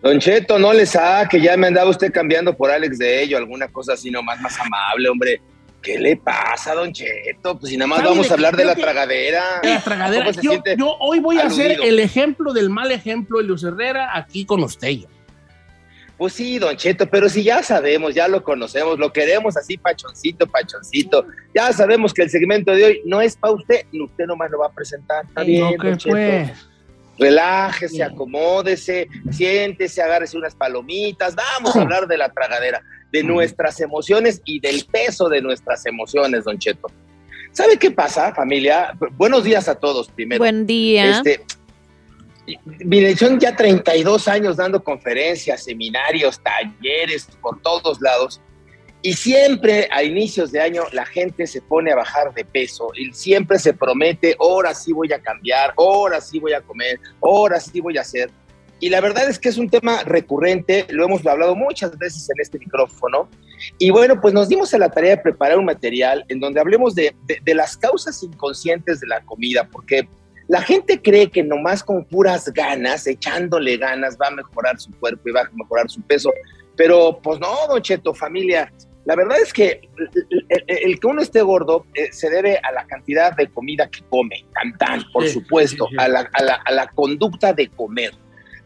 [0.02, 3.68] Don Cheto, no le saque, ya me andaba usted cambiando por Alex de ello, alguna
[3.68, 5.42] cosa así nomás más amable, hombre.
[5.82, 7.58] ¿Qué le pasa, Don Cheto?
[7.58, 9.42] Pues si nada más ¿Sabe vamos a hablar de la que- tragadera.
[9.62, 10.24] De la tragadera.
[10.26, 13.62] ¿Cómo se Yo, yo hoy voy a hacer el ejemplo del mal ejemplo de Luz
[13.64, 14.96] Herrera aquí con usted.
[16.20, 20.46] Pues sí, Don Cheto, pero si ya sabemos, ya lo conocemos, lo queremos así pachoncito,
[20.46, 21.24] pachoncito.
[21.54, 24.66] Ya sabemos que el segmento de hoy no es para usted, usted nomás lo va
[24.66, 25.24] a presentar.
[25.24, 26.14] Está bien, No, ¿qué Don Cheto.
[26.14, 26.50] pues?
[27.18, 31.34] Relájese, acomódese, siéntese, agárrese unas palomitas.
[31.34, 36.44] Vamos a hablar de la tragadera, de nuestras emociones y del peso de nuestras emociones,
[36.44, 36.88] Don Cheto.
[37.52, 38.92] ¿Sabe qué pasa, familia?
[39.16, 40.40] Buenos días a todos primero.
[40.40, 41.12] Buen día.
[41.12, 41.40] Este,
[43.18, 48.40] Son ya 32 años dando conferencias, seminarios, talleres por todos lados.
[49.02, 53.10] Y siempre a inicios de año la gente se pone a bajar de peso y
[53.14, 57.80] siempre se promete, ahora sí voy a cambiar, ahora sí voy a comer, ahora sí
[57.80, 58.30] voy a hacer.
[58.78, 62.40] Y la verdad es que es un tema recurrente, lo hemos hablado muchas veces en
[62.42, 63.28] este micrófono.
[63.78, 66.94] Y bueno, pues nos dimos a la tarea de preparar un material en donde hablemos
[66.94, 70.08] de, de- de las causas inconscientes de la comida, porque
[70.50, 75.28] la gente cree que nomás con puras ganas, echándole ganas, va a mejorar su cuerpo
[75.28, 76.32] y va a mejorar su peso.
[76.76, 78.72] Pero pues no, Don Cheto, familia,
[79.04, 82.72] la verdad es que el, el- el que uno esté gordo eh, se debe a
[82.72, 86.04] la cantidad de comida que come, tan tan, por Sí, supuesto, sí, sí.
[86.04, 88.12] A, la, a la- a la conducta de comer.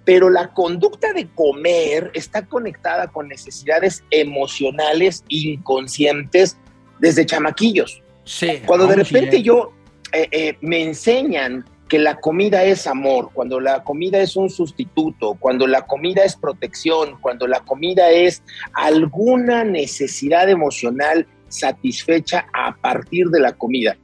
[0.06, 6.56] Pero la conducta de comer está conectada con necesidades emocionales inconscientes
[6.98, 8.02] desde chamaquillos.
[8.24, 8.62] Sí.
[8.66, 9.42] Cuando de repente ya.
[9.44, 9.72] yo
[10.12, 15.36] eh, eh, me enseñan que la comida es amor, cuando la comida es un sustituto,
[15.38, 23.28] cuando la comida es protección, cuando la comida es alguna necesidad emocional satisfecha a partir
[23.28, 23.96] de la comida.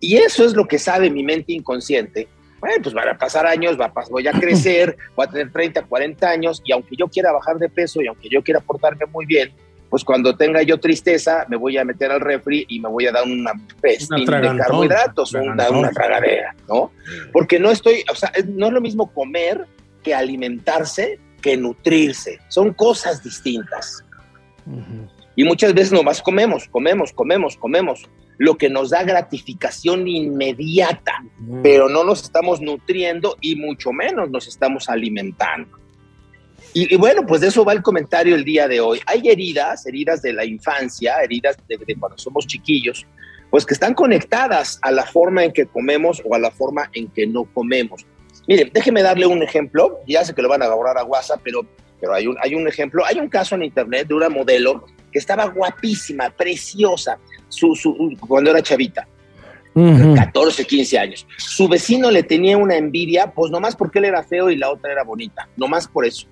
[0.00, 2.26] Y eso es lo que sabe mi mente inconsciente.
[2.58, 5.52] Bueno, pues van a pasar años, va a pas- voy a crecer, voy a tener
[5.52, 9.06] 30, 40 años y aunque yo quiera bajar de peso y aunque yo quiera portarme
[9.06, 9.52] muy bien,
[9.96, 13.12] pues cuando tenga yo tristeza me voy a meter al refri y me voy a
[13.12, 16.92] dar una festín de carbohidratos, una, una tragadera, ¿no?
[17.32, 19.64] Porque no estoy, o sea, no es lo mismo comer
[20.02, 22.40] que alimentarse que nutrirse.
[22.48, 24.04] Son cosas distintas.
[25.34, 28.06] Y muchas veces nomás comemos, comemos, comemos, comemos,
[28.36, 31.24] lo que nos da gratificación inmediata,
[31.62, 35.85] pero no nos estamos nutriendo y mucho menos nos estamos alimentando.
[36.76, 39.00] Y, y bueno, pues de eso va el comentario el día de hoy.
[39.06, 43.06] Hay heridas, heridas de la infancia, heridas de, de cuando somos chiquillos,
[43.48, 47.08] pues que están conectadas a la forma en que comemos o a la forma en
[47.08, 48.04] que no comemos.
[48.46, 51.62] Miren, déjeme darle un ejemplo, ya sé que lo van a agarrar a WhatsApp, pero,
[51.98, 55.18] pero hay, un, hay un ejemplo, hay un caso en internet de una modelo que
[55.18, 59.08] estaba guapísima, preciosa, su, su, cuando era chavita.
[60.14, 61.26] 14, 15 años.
[61.38, 64.92] Su vecino le tenía una envidia, pues nomás porque él era feo y la otra
[64.92, 66.26] era bonita, nomás por eso.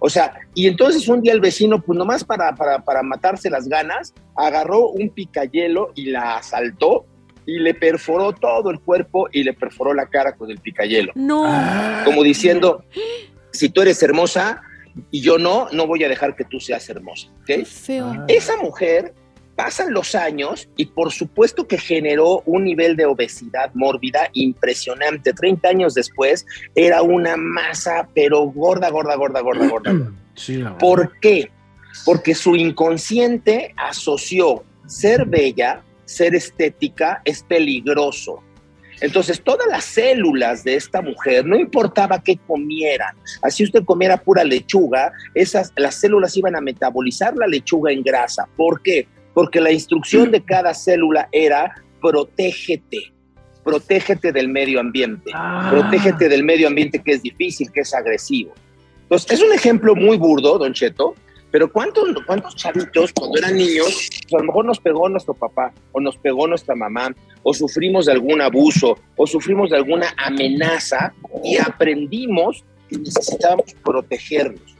[0.00, 3.68] O sea, y entonces un día el vecino, pues nomás para, para, para matarse las
[3.68, 7.04] ganas, agarró un picayelo y la asaltó
[7.46, 11.12] y le perforó todo el cuerpo y le perforó la cara con el picayelo.
[11.14, 11.44] No.
[12.04, 12.84] Como diciendo,
[13.52, 14.62] si tú eres hermosa
[15.10, 17.28] y yo no, no voy a dejar que tú seas hermosa.
[17.42, 17.64] ¿ok?
[17.66, 18.24] Feo.
[18.26, 19.14] Esa mujer
[19.62, 25.34] pasan los años y por supuesto que generó un nivel de obesidad mórbida impresionante.
[25.34, 29.92] 30 años después era una masa, pero gorda, gorda, gorda, gorda, gorda.
[30.34, 30.78] Sí, la.
[30.78, 31.50] ¿Por qué?
[32.06, 38.42] Porque su inconsciente asoció ser bella, ser estética, es peligroso.
[39.02, 44.44] Entonces, todas las células de esta mujer, no importaba qué comieran, así usted comiera pura
[44.44, 48.48] lechuga, esas, las células iban a metabolizar la lechuga en grasa.
[48.56, 49.06] ¿Por qué?
[49.34, 53.12] Porque la instrucción de cada célula era protégete,
[53.62, 55.30] protégete del medio ambiente,
[55.70, 58.52] protégete del medio ambiente que es difícil, que es agresivo.
[59.02, 61.14] Entonces, es un ejemplo muy burdo, don Cheto,
[61.50, 65.72] pero ¿cuántos, cuántos chavitos cuando eran niños, pues a lo mejor nos pegó nuestro papá
[65.92, 71.12] o nos pegó nuestra mamá o sufrimos de algún abuso o sufrimos de alguna amenaza
[71.42, 74.70] y aprendimos que necesitábamos protegernos?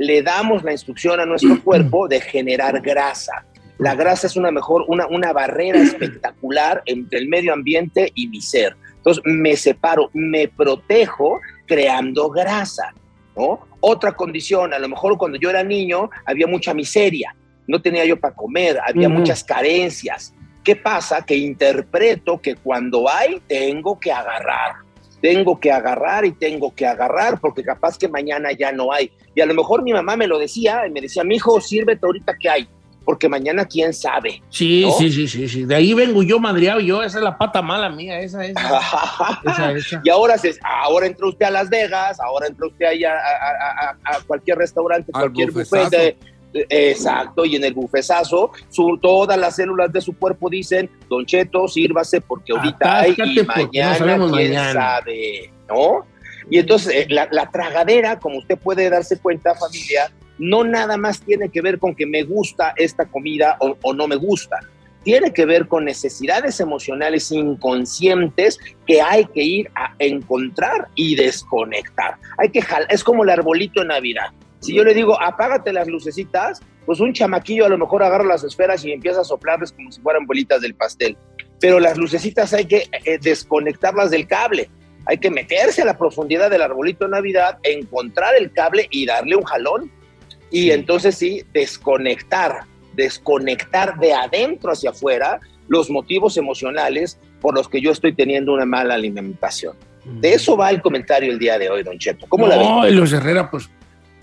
[0.00, 3.44] le damos la instrucción a nuestro cuerpo de generar grasa.
[3.80, 8.40] La grasa es una mejor, una, una barrera espectacular entre el medio ambiente y mi
[8.40, 8.76] ser.
[8.96, 12.92] Entonces me separo, me protejo creando grasa,
[13.34, 13.66] ¿no?
[13.80, 17.34] Otra condición, a lo mejor cuando yo era niño había mucha miseria,
[17.66, 20.34] no tenía yo para comer, había muchas carencias.
[20.62, 21.24] ¿Qué pasa?
[21.24, 24.74] Que interpreto que cuando hay, tengo que agarrar.
[25.22, 29.10] Tengo que agarrar y tengo que agarrar porque capaz que mañana ya no hay.
[29.34, 32.04] Y a lo mejor mi mamá me lo decía y me decía, mi hijo, sírvete
[32.04, 32.68] ahorita que hay,
[33.04, 34.42] porque mañana quién sabe.
[34.50, 34.92] Sí, ¿no?
[34.92, 35.64] sí, sí, sí, sí.
[35.64, 38.54] De ahí vengo yo madreado, yo, esa es la pata mala mía, esa es.
[39.44, 40.00] Esa, esa.
[40.04, 43.16] Y ahora, se, ahora entra usted a Las Vegas, ahora entra usted ahí a, a-
[43.16, 45.84] a- a- a cualquier restaurante, Al cualquier bufesazo.
[45.84, 46.16] buffet.
[46.52, 50.90] de- de- exacto, y en el bufesazo, su, todas las células de su cuerpo dicen,
[51.08, 54.72] Don Cheto, sírvase porque ahorita hay y no mañana sabemos quién mañana.
[54.96, 56.06] sabe, ¿no?
[56.50, 60.10] Y entonces eh, la, la tragadera, como usted puede darse cuenta, familia,
[60.40, 64.16] no nada más tiene que ver con que me gusta esta comida o, no me
[64.16, 64.58] gusta.
[65.04, 72.16] Tiene que ver con necesidades emocionales inconscientes que hay que ir a encontrar y desconectar.
[72.38, 74.30] Hay que es como el arbolito de Navidad.
[74.60, 78.42] Si yo le digo, apágate las lucecitas, pues un chamaquillo a lo mejor agarra las
[78.42, 81.16] esferas y empieza a soplarles como si fueran bolitas del pastel.
[81.60, 84.70] Pero las lucecitas hay que eh, desconectarlas del cable.
[85.06, 89.36] Hay que meterse a la profundidad del arbolito de Navidad, encontrar el cable y darle
[89.36, 89.90] un jalón.
[90.50, 97.80] Y entonces sí, desconectar, desconectar de adentro hacia afuera los motivos emocionales por los que
[97.80, 99.76] yo estoy teniendo una mala alimentación.
[100.04, 102.26] De eso va el comentario el día de hoy, Don Cheto.
[102.28, 103.70] ¿Cómo la no, y los Herrera, pues,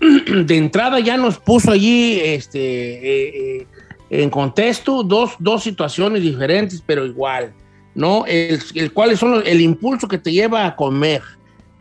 [0.00, 3.66] de entrada ya nos puso allí, este, eh, eh,
[4.10, 7.52] en contexto, dos, dos situaciones diferentes, pero igual,
[7.94, 8.24] ¿no?
[8.26, 11.22] El, el cuáles son los- el impulso que te lleva a comer,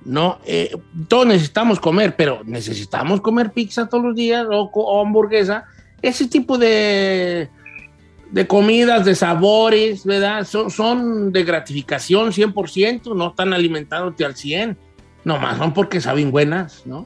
[0.07, 0.39] ¿no?
[0.45, 0.75] Eh,
[1.07, 5.65] todos necesitamos comer, pero necesitamos comer pizza todos los días o, o hamburguesa.
[6.01, 7.49] Ese tipo de,
[8.31, 10.45] de comidas, de sabores, ¿verdad?
[10.45, 14.77] Son, son de gratificación 100%, no están alimentándote al 100%.
[15.23, 17.05] Nomás son porque saben buenas, ¿no?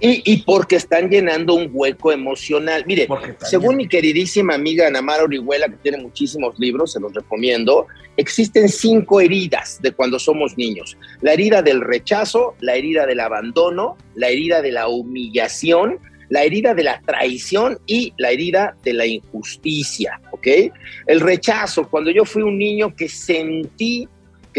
[0.00, 2.84] Y, y porque están llenando un hueco emocional.
[2.86, 3.08] Mire,
[3.40, 8.68] según mi queridísima amiga Ana Mara Orihuela, que tiene muchísimos libros, se los recomiendo, existen
[8.68, 10.96] cinco heridas de cuando somos niños.
[11.20, 16.74] La herida del rechazo, la herida del abandono, la herida de la humillación, la herida
[16.74, 20.46] de la traición y la herida de la injusticia, ¿ok?
[21.06, 24.08] El rechazo, cuando yo fui un niño que sentí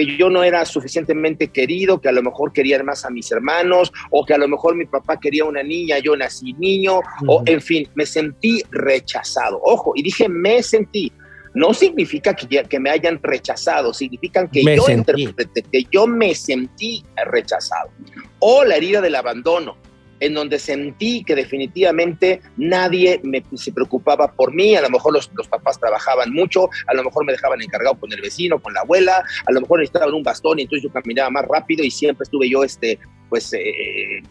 [0.06, 3.92] que yo no era suficientemente querido, que a lo mejor querían más a mis hermanos,
[4.12, 7.62] o que a lo mejor mi papá quería una niña, yo nací niño, o en
[7.62, 9.60] fin, me sentí rechazado.
[9.64, 11.12] Ojo, y dije me sentí.
[11.56, 15.24] No significa que, ya- que me hayan rechazado, significan que Me yo sentí.
[15.24, 17.90] interpreté, que yo me sentí rechazado.
[18.38, 19.76] O la herida del abandono,
[20.20, 23.22] en donde sentí que definitivamente nadie
[23.56, 27.32] se preocupaba por mí, a lo mejor los, papás trabajaban mucho, a lo mejor me
[27.32, 30.64] dejaban encargado con el vecino, con la abuela, a lo mejor necesitaban un bastón y
[30.64, 34.24] entonces yo caminaba más rápido y siempre estuve yo este, pues, eh, eh,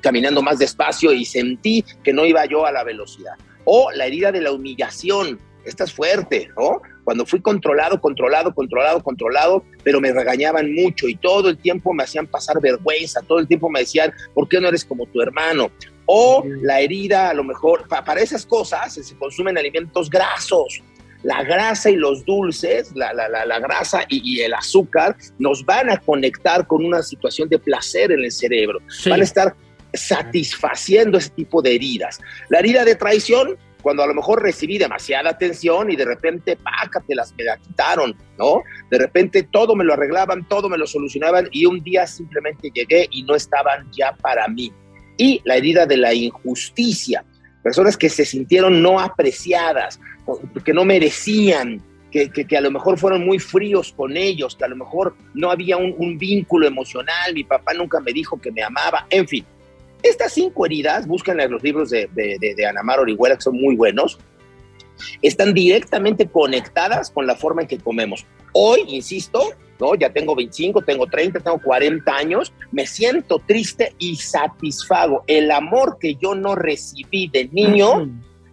[0.00, 3.34] caminando más despacio y sentí que no iba yo a la velocidad.
[3.64, 6.82] O la herida de la humillación, esta es fuerte, ¿no?
[7.04, 12.02] Cuando fui controlado, controlado, controlado, controlado, pero me regañaban mucho y todo el tiempo me
[12.02, 15.70] hacían pasar vergüenza, todo el tiempo me decían, ¿por qué no eres como tu hermano?
[16.06, 20.82] O la herida, a lo mejor, pa- para esas cosas se consumen alimentos grasos.
[21.22, 25.64] La grasa y los dulces, la, la- la- la grasa y, y el azúcar nos
[25.64, 28.80] van a conectar con una situación de placer en el cerebro.
[29.10, 29.54] Van a estar
[30.18, 32.20] satisfaciendo ese tipo de heridas.
[32.48, 37.34] La herida de traición, cuando a lo mejor recibí demasiada atención y de repente, pácatelas,
[37.36, 38.62] me la quitaron, ¿no?
[38.90, 43.06] De repente todo me lo arreglaban, todo me lo solucionaban y un día simplemente llegué
[43.10, 44.72] y no estaban ya para mí.
[45.18, 47.24] Y la herida de la injusticia,
[47.62, 50.00] personas que se sintieron no apreciadas,
[50.64, 54.68] que no merecían, que, que- a lo mejor fueron muy fríos con ellos, que a
[54.68, 59.06] lo mejor no había un vínculo emocional, mi papá nunca me dijo que me amaba,
[59.10, 59.44] en fin.
[60.04, 63.42] Estas cinco heridas, búsquenlas en los libros de, de, de, de Ana Mar Orihuela, que
[63.42, 64.18] son muy buenos,
[65.22, 68.26] están directamente conectadas con la forma en que comemos.
[68.52, 69.40] Hoy, insisto,
[69.80, 69.94] ¿no?
[69.94, 75.24] ya tengo 25, tengo 30, tengo 40 años, me siento triste y satisfago.
[75.26, 78.06] El amor que yo no recibí de niño,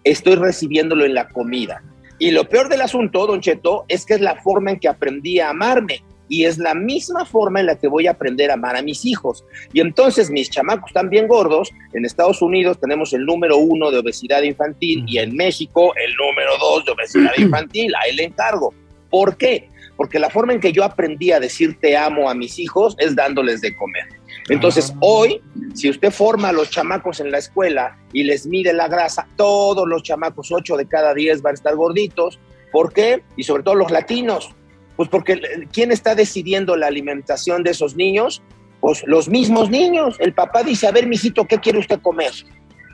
[0.06, 1.84] estoy recibiéndolo en la comida.
[2.18, 5.40] Y lo peor del asunto, don Cheto, es que es la forma en que aprendí
[5.40, 6.04] a amarme.
[6.32, 9.04] Y es la misma forma en la que voy a aprender a amar a mis
[9.04, 9.44] hijos.
[9.74, 11.70] Y entonces mis chamacos están bien gordos.
[11.92, 16.58] En Estados Unidos tenemos el número uno de obesidad infantil y en México el número
[16.58, 17.94] dos de obesidad infantil.
[18.02, 18.74] Ahí le encargo.
[19.10, 19.70] ¿Por qué?
[19.98, 23.14] Porque la forma en que yo aprendí a decir te amo a mis hijos es
[23.14, 24.06] dándoles de comer.
[24.48, 25.42] Entonces, hoy,
[25.74, 29.86] si usted forma a los chamacos en la escuela y les mide la grasa, todos
[29.86, 32.40] los chamacos, 8 de cada 10 van a estar gorditos.
[32.72, 33.22] ¿Por qué?
[33.36, 34.56] Y sobre todo los latinos.
[35.02, 38.44] Pues porque eh, ¿quién está decidiendo la alimentación de esos niños?
[38.82, 40.16] Pues los mismos niños.
[40.20, 42.32] El papá dice, a ver, mijito, ¿qué quiere usted comer?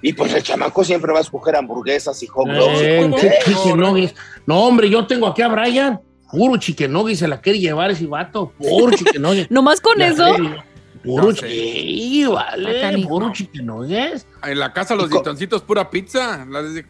[0.01, 2.82] Y pues el chamaco siempre va a escoger hamburguesas y hot dogs.
[2.82, 4.14] Eh.
[4.45, 5.99] No, hombre, yo tengo aquí a Brian.
[6.32, 8.53] Puro nuggets se la quiere llevar ese vato.
[8.58, 9.51] Puro nuggets.
[9.51, 10.34] ¿Nomás con La eso?
[10.98, 11.48] Puro No sé.
[11.50, 13.04] sí, vale.
[13.08, 13.32] Puro.
[14.43, 16.45] En la casa los ditoncitos pura pizza.
[16.45, 16.86] De-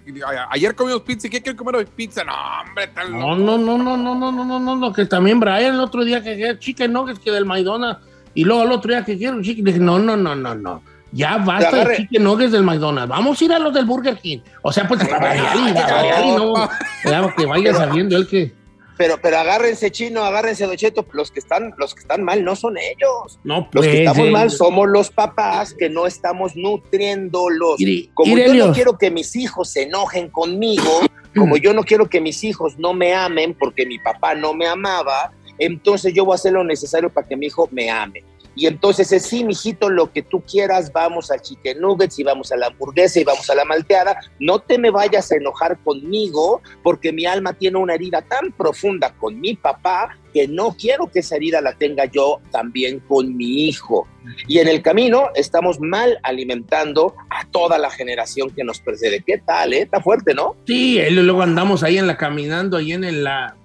[0.49, 1.27] Ayer comimos pizza.
[1.27, 1.85] ¿y ¿Qué quieren comer hoy?
[1.85, 2.23] Pizza.
[2.23, 5.39] No, hombre, tal No, no, no, no, no, no, no, no, no, no, que también
[5.39, 8.01] Brian el otro día que quiere chicken nuggets que del McDonald's
[8.33, 10.83] y luego el otro día que quiere un chicken, dije, no, no, no, no, no.
[11.11, 13.09] Ya basta de chicken nuggets del McDonald's.
[13.09, 14.39] Vamos a ir a los del Burger King.
[14.61, 17.35] O sea, pues para variar para variar no.
[17.35, 18.53] que vaya sabiendo él que.
[18.97, 21.05] Pero, pero agárrense, chino, agárrense, Don Cheto.
[21.13, 23.39] Los que están, los que están mal no son ellos.
[23.43, 23.87] No, Los pues.
[23.87, 27.79] que estamos eh, mal somos los papás que no estamos nutriéndolos.
[27.79, 31.01] Iri- Como yo no quiero que mis hijos se enojen conmigo,
[31.35, 34.65] como yo no quiero que mis hijos no me amen porque mi papá no me
[34.67, 38.23] amaba, entonces yo voy a hacer lo necesario para que mi hijo me ame.
[38.57, 42.51] Y entonces es sí, mijito, lo que tú quieras, vamos al chicken nuggets y vamos
[42.51, 44.19] a la hamburguesa y vamos a la malteada.
[44.39, 49.13] No te me vayas a enojar conmigo porque mi alma tiene una herida tan profunda
[49.19, 53.67] con mi papá que no quiero que esa herida la tenga yo también con mi
[53.67, 54.07] hijo.
[54.47, 59.23] Y en el camino estamos mal alimentando a toda la generación que nos precede.
[59.23, 59.81] ¿Qué tal, eh?
[59.81, 60.55] Está fuerte, ¿no?
[60.65, 63.55] Sí, y luego andamos ahí en la caminando, ahí en la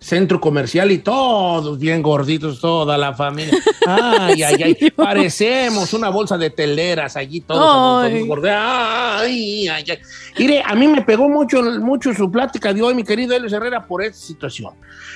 [0.00, 3.52] centro comercial y todos bien gorditos, toda la familia.
[3.86, 4.74] Ay, ay, ay.
[4.74, 4.92] Señor.
[4.94, 8.04] Parecemos una bolsa de teleras allí todos.
[8.04, 8.28] Ay.
[8.44, 9.98] Ay, ay, ay.
[10.38, 13.86] Mire, a mí me pegó mucho, mucho su plática de hoy, mi querido Elio Herrera,
[13.86, 14.74] por esta situación.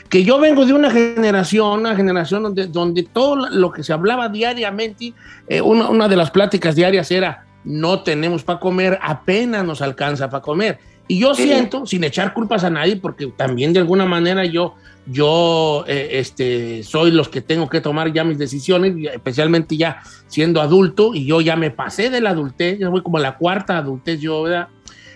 [0.09, 4.29] Que yo vengo de una generación, una generación donde, donde todo lo que se hablaba
[4.29, 5.15] diariamente,
[5.47, 10.29] eh, una, una de las pláticas diarias era, no tenemos para comer, apenas nos alcanza
[10.29, 10.79] para comer.
[11.07, 14.75] Y yo siento, sin echar culpas a nadie, porque también de alguna manera yo,
[15.07, 20.63] yo eh, este, soy los que tengo que tomar ya mis decisiones, especialmente ya siendo
[20.63, 23.77] adulto, y yo ya me pasé de la adultez, ya voy como a la cuarta
[23.77, 24.69] adultez yo, ¿verdad?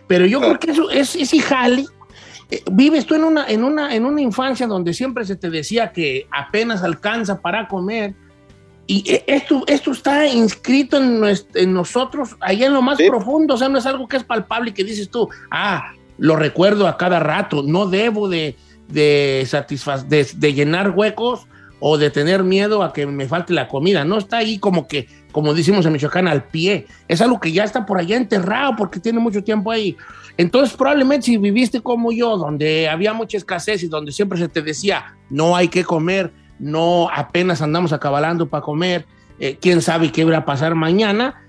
[0.07, 1.87] Pero yo creo que eso es, es jale.
[2.51, 5.93] Eh, Vives tú en una, en, una, en una infancia donde siempre se te decía
[5.93, 8.15] que apenas alcanza para comer,
[8.91, 13.69] y eh, esto, esto está inscrito en, nosotros, allá en lo más profundo, o sea,
[13.69, 17.21] no es algo que es palpable y que dices tú, ah, lo recuerdo a cada
[17.21, 18.57] rato, no debo de,
[18.89, 19.47] de,
[20.09, 21.47] de llenar huecos
[21.81, 25.07] o de tener miedo a que me falte la comida, no está ahí como que,
[25.33, 29.01] como decimos en Michoacán, al pie, es algo que ya está por allá enterrado porque
[29.01, 29.99] tiene mucho tiempo ahí.
[30.39, 34.63] Entonces, probablemente si viviste como yo, donde había mucha escasez y donde siempre se te
[34.63, 39.07] decía, no hay que comer, no apenas andamos acabalando para comer,
[39.39, 41.43] eh, quién sabe qué va a pasar mañana.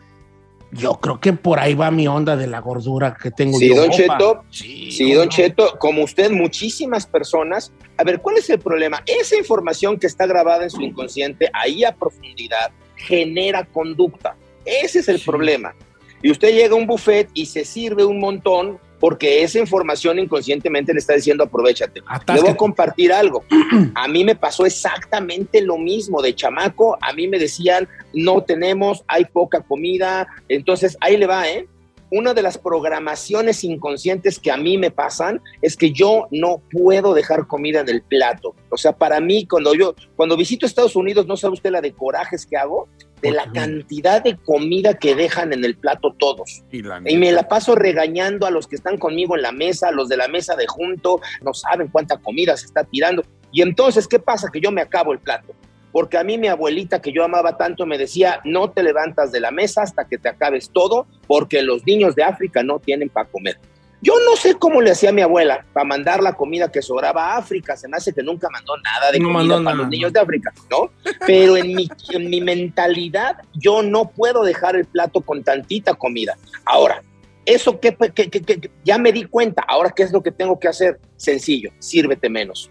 [0.72, 3.76] Yo creo que por ahí va mi onda de la gordura que tengo Sí, yo.
[3.76, 3.96] don opa.
[3.96, 4.44] Cheto.
[4.52, 7.72] Sí, Sí, don Cheto, como usted, muchísimas personas.
[7.98, 9.02] A ver, ¿cuál es el problema?
[9.08, 14.36] Esa información que está grabada en su inconsciente, ahí a profundidad, genera conducta.
[14.64, 15.74] Ese es el problema.
[16.22, 20.94] Y usted llega a un buffet y se sirve un montón porque esa información inconscientemente
[20.94, 22.02] le está diciendo aprovechate.
[22.34, 23.44] Le voy a compartir algo.
[23.96, 26.98] A mí me pasó exactamente lo mismo de chamaco.
[27.02, 30.28] A mí me decían, no tenemos, hay poca comida.
[30.48, 31.68] Entonces, ahí le va, ¿eh?
[32.12, 37.14] Una de las programaciones inconscientes que a mí me pasan es que yo no puedo
[37.14, 38.56] dejar comida en el plato.
[38.70, 41.94] O sea, para mí, cuando yo, cuando visito Estados Unidos, no sabe usted la de
[41.94, 42.90] corajes que hago,
[43.22, 46.64] de la cantidad de comida que dejan en el plato todos.
[46.72, 50.10] Y, me la paso regañando a los que están conmigo en la mesa, a los
[50.10, 53.24] de la mesa de junto, no saben cuánta comida se está tirando.
[53.52, 54.50] Y entonces, ¿qué pasa?
[54.52, 55.54] Que yo me acabo el plato.
[55.92, 59.40] Porque a mí mi abuelita, que yo amaba tanto, me decía, no te levantas de
[59.40, 63.28] la mesa hasta que te acabes todo, porque los niños de África no tienen para
[63.28, 63.58] comer.
[64.02, 67.38] Yo no sé cómo le hacía mi abuela para mandar la comida que sobraba a
[67.38, 67.76] África.
[67.76, 70.20] Se me hace que nunca mandó nada de No comida para nada, los niños de
[70.22, 70.90] África, ¿no?
[71.28, 76.38] Pero en mi, en mi mentalidad, yo no puedo dejar el plato con tantita comida.
[76.64, 77.04] Ahora,
[77.46, 79.64] eso que, que- que- que- ya me di cuenta.
[79.68, 80.98] Ahora, ¿qué es lo que tengo que hacer?
[81.18, 82.70] Sencillo, sírvete menos.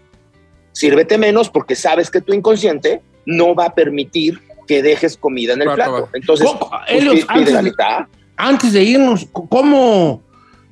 [0.71, 5.61] Sírvete menos porque sabes que tu inconsciente no va a permitir que dejes comida en
[5.61, 6.09] el Plato.
[6.13, 6.47] Entonces.
[8.37, 10.23] Antes de irnos, ¿cómo,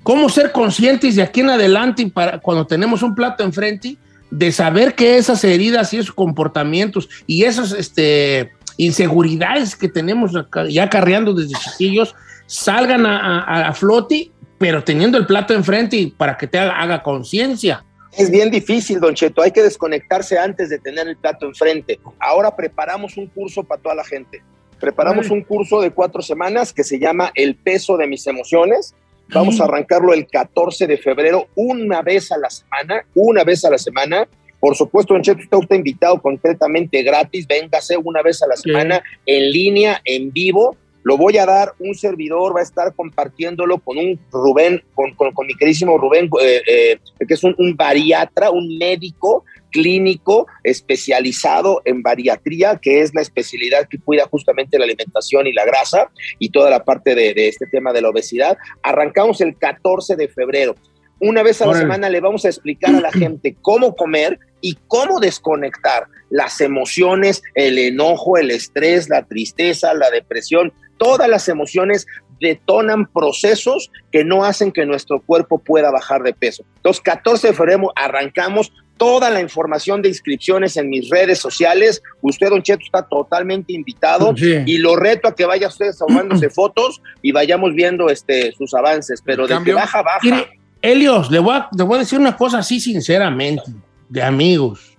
[0.08, 3.98] cómo ser conscientes de aquí en adelante para cuando tenemos un plato enfrente
[4.32, 10.32] de saber que esas heridas y esos comportamientos y esas este, inseguridades que tenemos
[10.70, 16.08] ya carreando desde chiquillos salgan a, a- a flote, pero teniendo el plato enfrente y
[16.08, 17.84] para que te haga, haga conciencia?
[18.14, 19.42] Es bien difícil, Don Cheto.
[19.42, 22.00] Hay que desconectarse antes de tener el plato enfrente.
[22.18, 24.42] Ahora preparamos un curso para toda la gente.
[24.80, 28.96] Preparamos un curso de cuatro semanas que se llama El peso de mis emociones.
[29.34, 33.70] Vamos a arrancarlo el 14 de febrero, una vez a la semana, una vez a
[33.70, 34.28] la semana.
[34.60, 37.46] Por supuesto, Don Cheto, está usted invitado completamente gratis.
[37.48, 40.76] Véngase una vez a la semana en línea, en vivo.
[41.04, 45.32] Lo voy a dar, un servidor va a estar compartiéndolo con un Rubén, con, con-
[45.34, 49.46] con mi queridísimo Rubén, eh, eh, que es un, un bariatra, un médico
[49.78, 55.66] clínico especializado en bariatría, que es la especialidad que cuida justamente la alimentación y la
[55.66, 56.10] grasa
[56.40, 58.58] y toda la parte de, de este tema de la obesidad.
[58.82, 60.74] Arrancamos el 14 de febrero.
[61.20, 64.80] Una vez a la semana le vamos a explicar a la gente cómo comer y
[64.88, 72.08] cómo desconectar las emociones, el enojo, el estrés, la tristeza, la depresión, todas las emociones
[72.40, 76.64] detonan procesos que no hacen que nuestro cuerpo pueda bajar de peso.
[76.78, 82.02] Entonces, 14 de febrero arrancamos toda la información de inscripciones en mis redes sociales.
[82.22, 84.64] Usted, Don Cheto, está totalmente invitado Sí.
[84.66, 89.22] y lo reto a que vaya usted tomándose fotos y vayamos viendo este, sus avances,
[89.24, 90.20] pero de que baja, baja.
[90.24, 93.64] Mire, Helios, le voy, a, le voy a decir una cosa así sinceramente,
[94.10, 94.98] de amigos.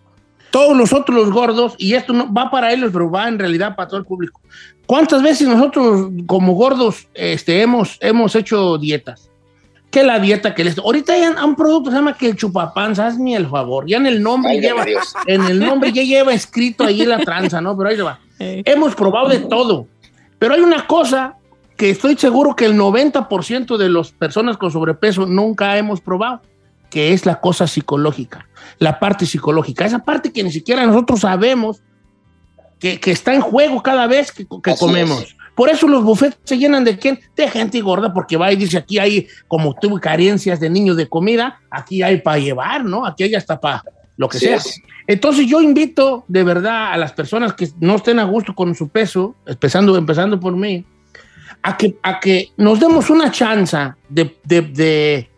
[0.50, 3.88] Todos nosotros los gordos, y esto no va para ellos, pero va en realidad para
[3.88, 4.40] todo el público.
[4.86, 9.27] ¿Cuántas veces nosotros como gordos este, hemos, hemos hecho dietas?
[9.98, 10.78] Que la dieta que les...
[10.78, 13.84] Ahorita hay un producto que se llama que el chupapanza, hazme el favor.
[13.86, 15.12] Ya en el nombre lleva, Dios.
[15.26, 17.76] en el nombre ya lleva escrito ahí la tranza, ¿no?
[17.76, 18.20] Pero ahí va.
[18.38, 19.88] Hemos probado de todo.
[20.38, 21.34] Pero hay una cosa
[21.76, 26.42] que estoy seguro que el 90% de las personas con sobrepeso nunca hemos probado,
[26.90, 31.82] que es la cosa psicológica, la parte psicológica, esa parte que ni siquiera nosotros sabemos
[32.78, 35.22] que, que está en juego cada vez que, comemos.
[35.22, 35.36] es.
[35.58, 37.18] Por eso los buffets se llenan de quién?
[37.34, 41.08] De gente gorda, porque va y dice, aquí hay, como tuve carencias de niños de
[41.08, 43.04] comida, aquí hay para llevar, ¿no?
[43.04, 43.82] Aquí hay hasta para
[44.16, 44.54] lo que sea.
[44.54, 44.80] es.
[45.08, 48.88] Entonces yo invito de verdad a las personas que no estén a gusto con su
[48.88, 50.84] peso, empezando, empezando por mí,
[51.60, 53.76] a que, a que nos demos una chance
[54.08, 55.28] de, de, de,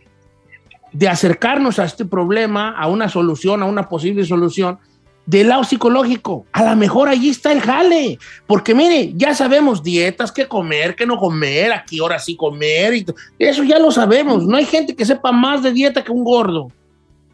[0.92, 4.78] de acercarnos a este problema, a una solución, a una posible solución,
[5.26, 6.46] del lado psicológico.
[6.52, 8.18] A lo mejor allí está el jale.
[8.46, 12.94] Porque mire, ya sabemos dietas, qué comer, qué no comer, a qué hora sí comer.
[12.94, 13.06] Y
[13.38, 14.44] eso ya lo sabemos.
[14.44, 16.68] No hay gente que sepa más de dieta que un gordo.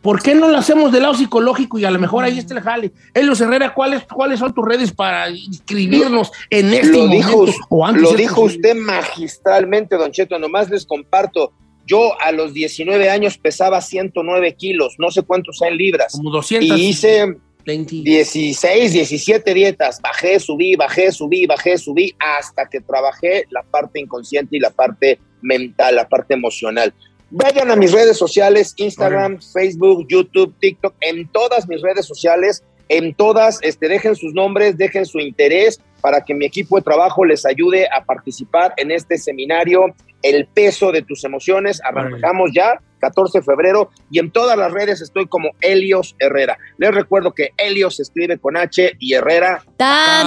[0.06, 2.60] ¿Por qué no lo hacemos del lado psicológico y a lo mejor ahí está el
[2.60, 2.92] jale?
[3.12, 7.44] Elios Herrera, ¿cuáles, ¿cuáles son tus redes para inscribirnos en este lo momento?
[7.44, 10.38] dijo, o antes lo dijo usted magistralmente, Don Cheto.
[10.38, 11.52] Nomás les comparto.
[11.88, 16.12] Yo a los 19 años pesaba 109 kilos, no sé cuántos en libras.
[16.12, 16.78] Como 200.
[16.78, 17.36] Y hice
[17.66, 20.00] 16, 17 dietas.
[20.00, 25.18] Bajé, subí, bajé, subí, bajé, subí, hasta que trabajé la parte inconsciente y la parte
[25.42, 26.94] mental, la parte emocional.
[27.30, 33.14] Vayan a mis redes sociales, Instagram, Facebook, YouTube, TikTok, en todas mis redes sociales, en
[33.14, 37.44] todas, este, dejen sus nombres, dejen su interés para que mi equipo de trabajo les
[37.44, 39.86] ayude a participar en este seminario,
[40.22, 41.80] El peso de tus emociones.
[41.84, 46.58] Arrancamos ya, 14 de febrero, y en todas las redes estoy como Helios Herrera.
[46.78, 49.62] Les recuerdo que Helios se escribe con H y Herrera.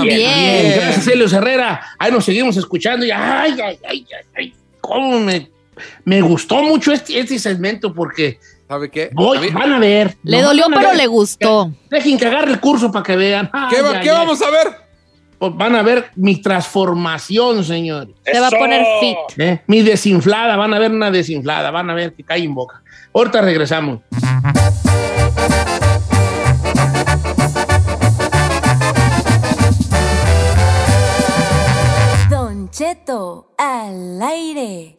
[0.01, 1.82] Bien, gracias, Helios Herrera.
[1.97, 5.49] Ahí nos seguimos escuchando y ay, ay, ay, ay, ay, cómo me,
[6.05, 9.09] me gustó mucho este, este segmento porque ¿Sabe qué?
[9.13, 10.15] voy- van a ver.
[10.24, 10.97] Le dolió, pero ver.
[10.97, 11.72] le gustó.
[11.89, 13.49] Dejen que agarre el curso para que vean.
[13.51, 14.15] Ay, ¿Qué, va- ay, qué ay.
[14.17, 14.67] vamos a ver?
[15.40, 18.14] Pues van a ver mi transformación, señores.
[18.26, 19.18] Se va a poner fit.
[19.38, 19.62] ¿Eh?
[19.68, 22.84] Mi desinflada, van a ver una desinflada, van a ver que cae en boca.
[23.14, 24.02] Ahorita regresamos.
[32.30, 34.98] Don Cheto al aire.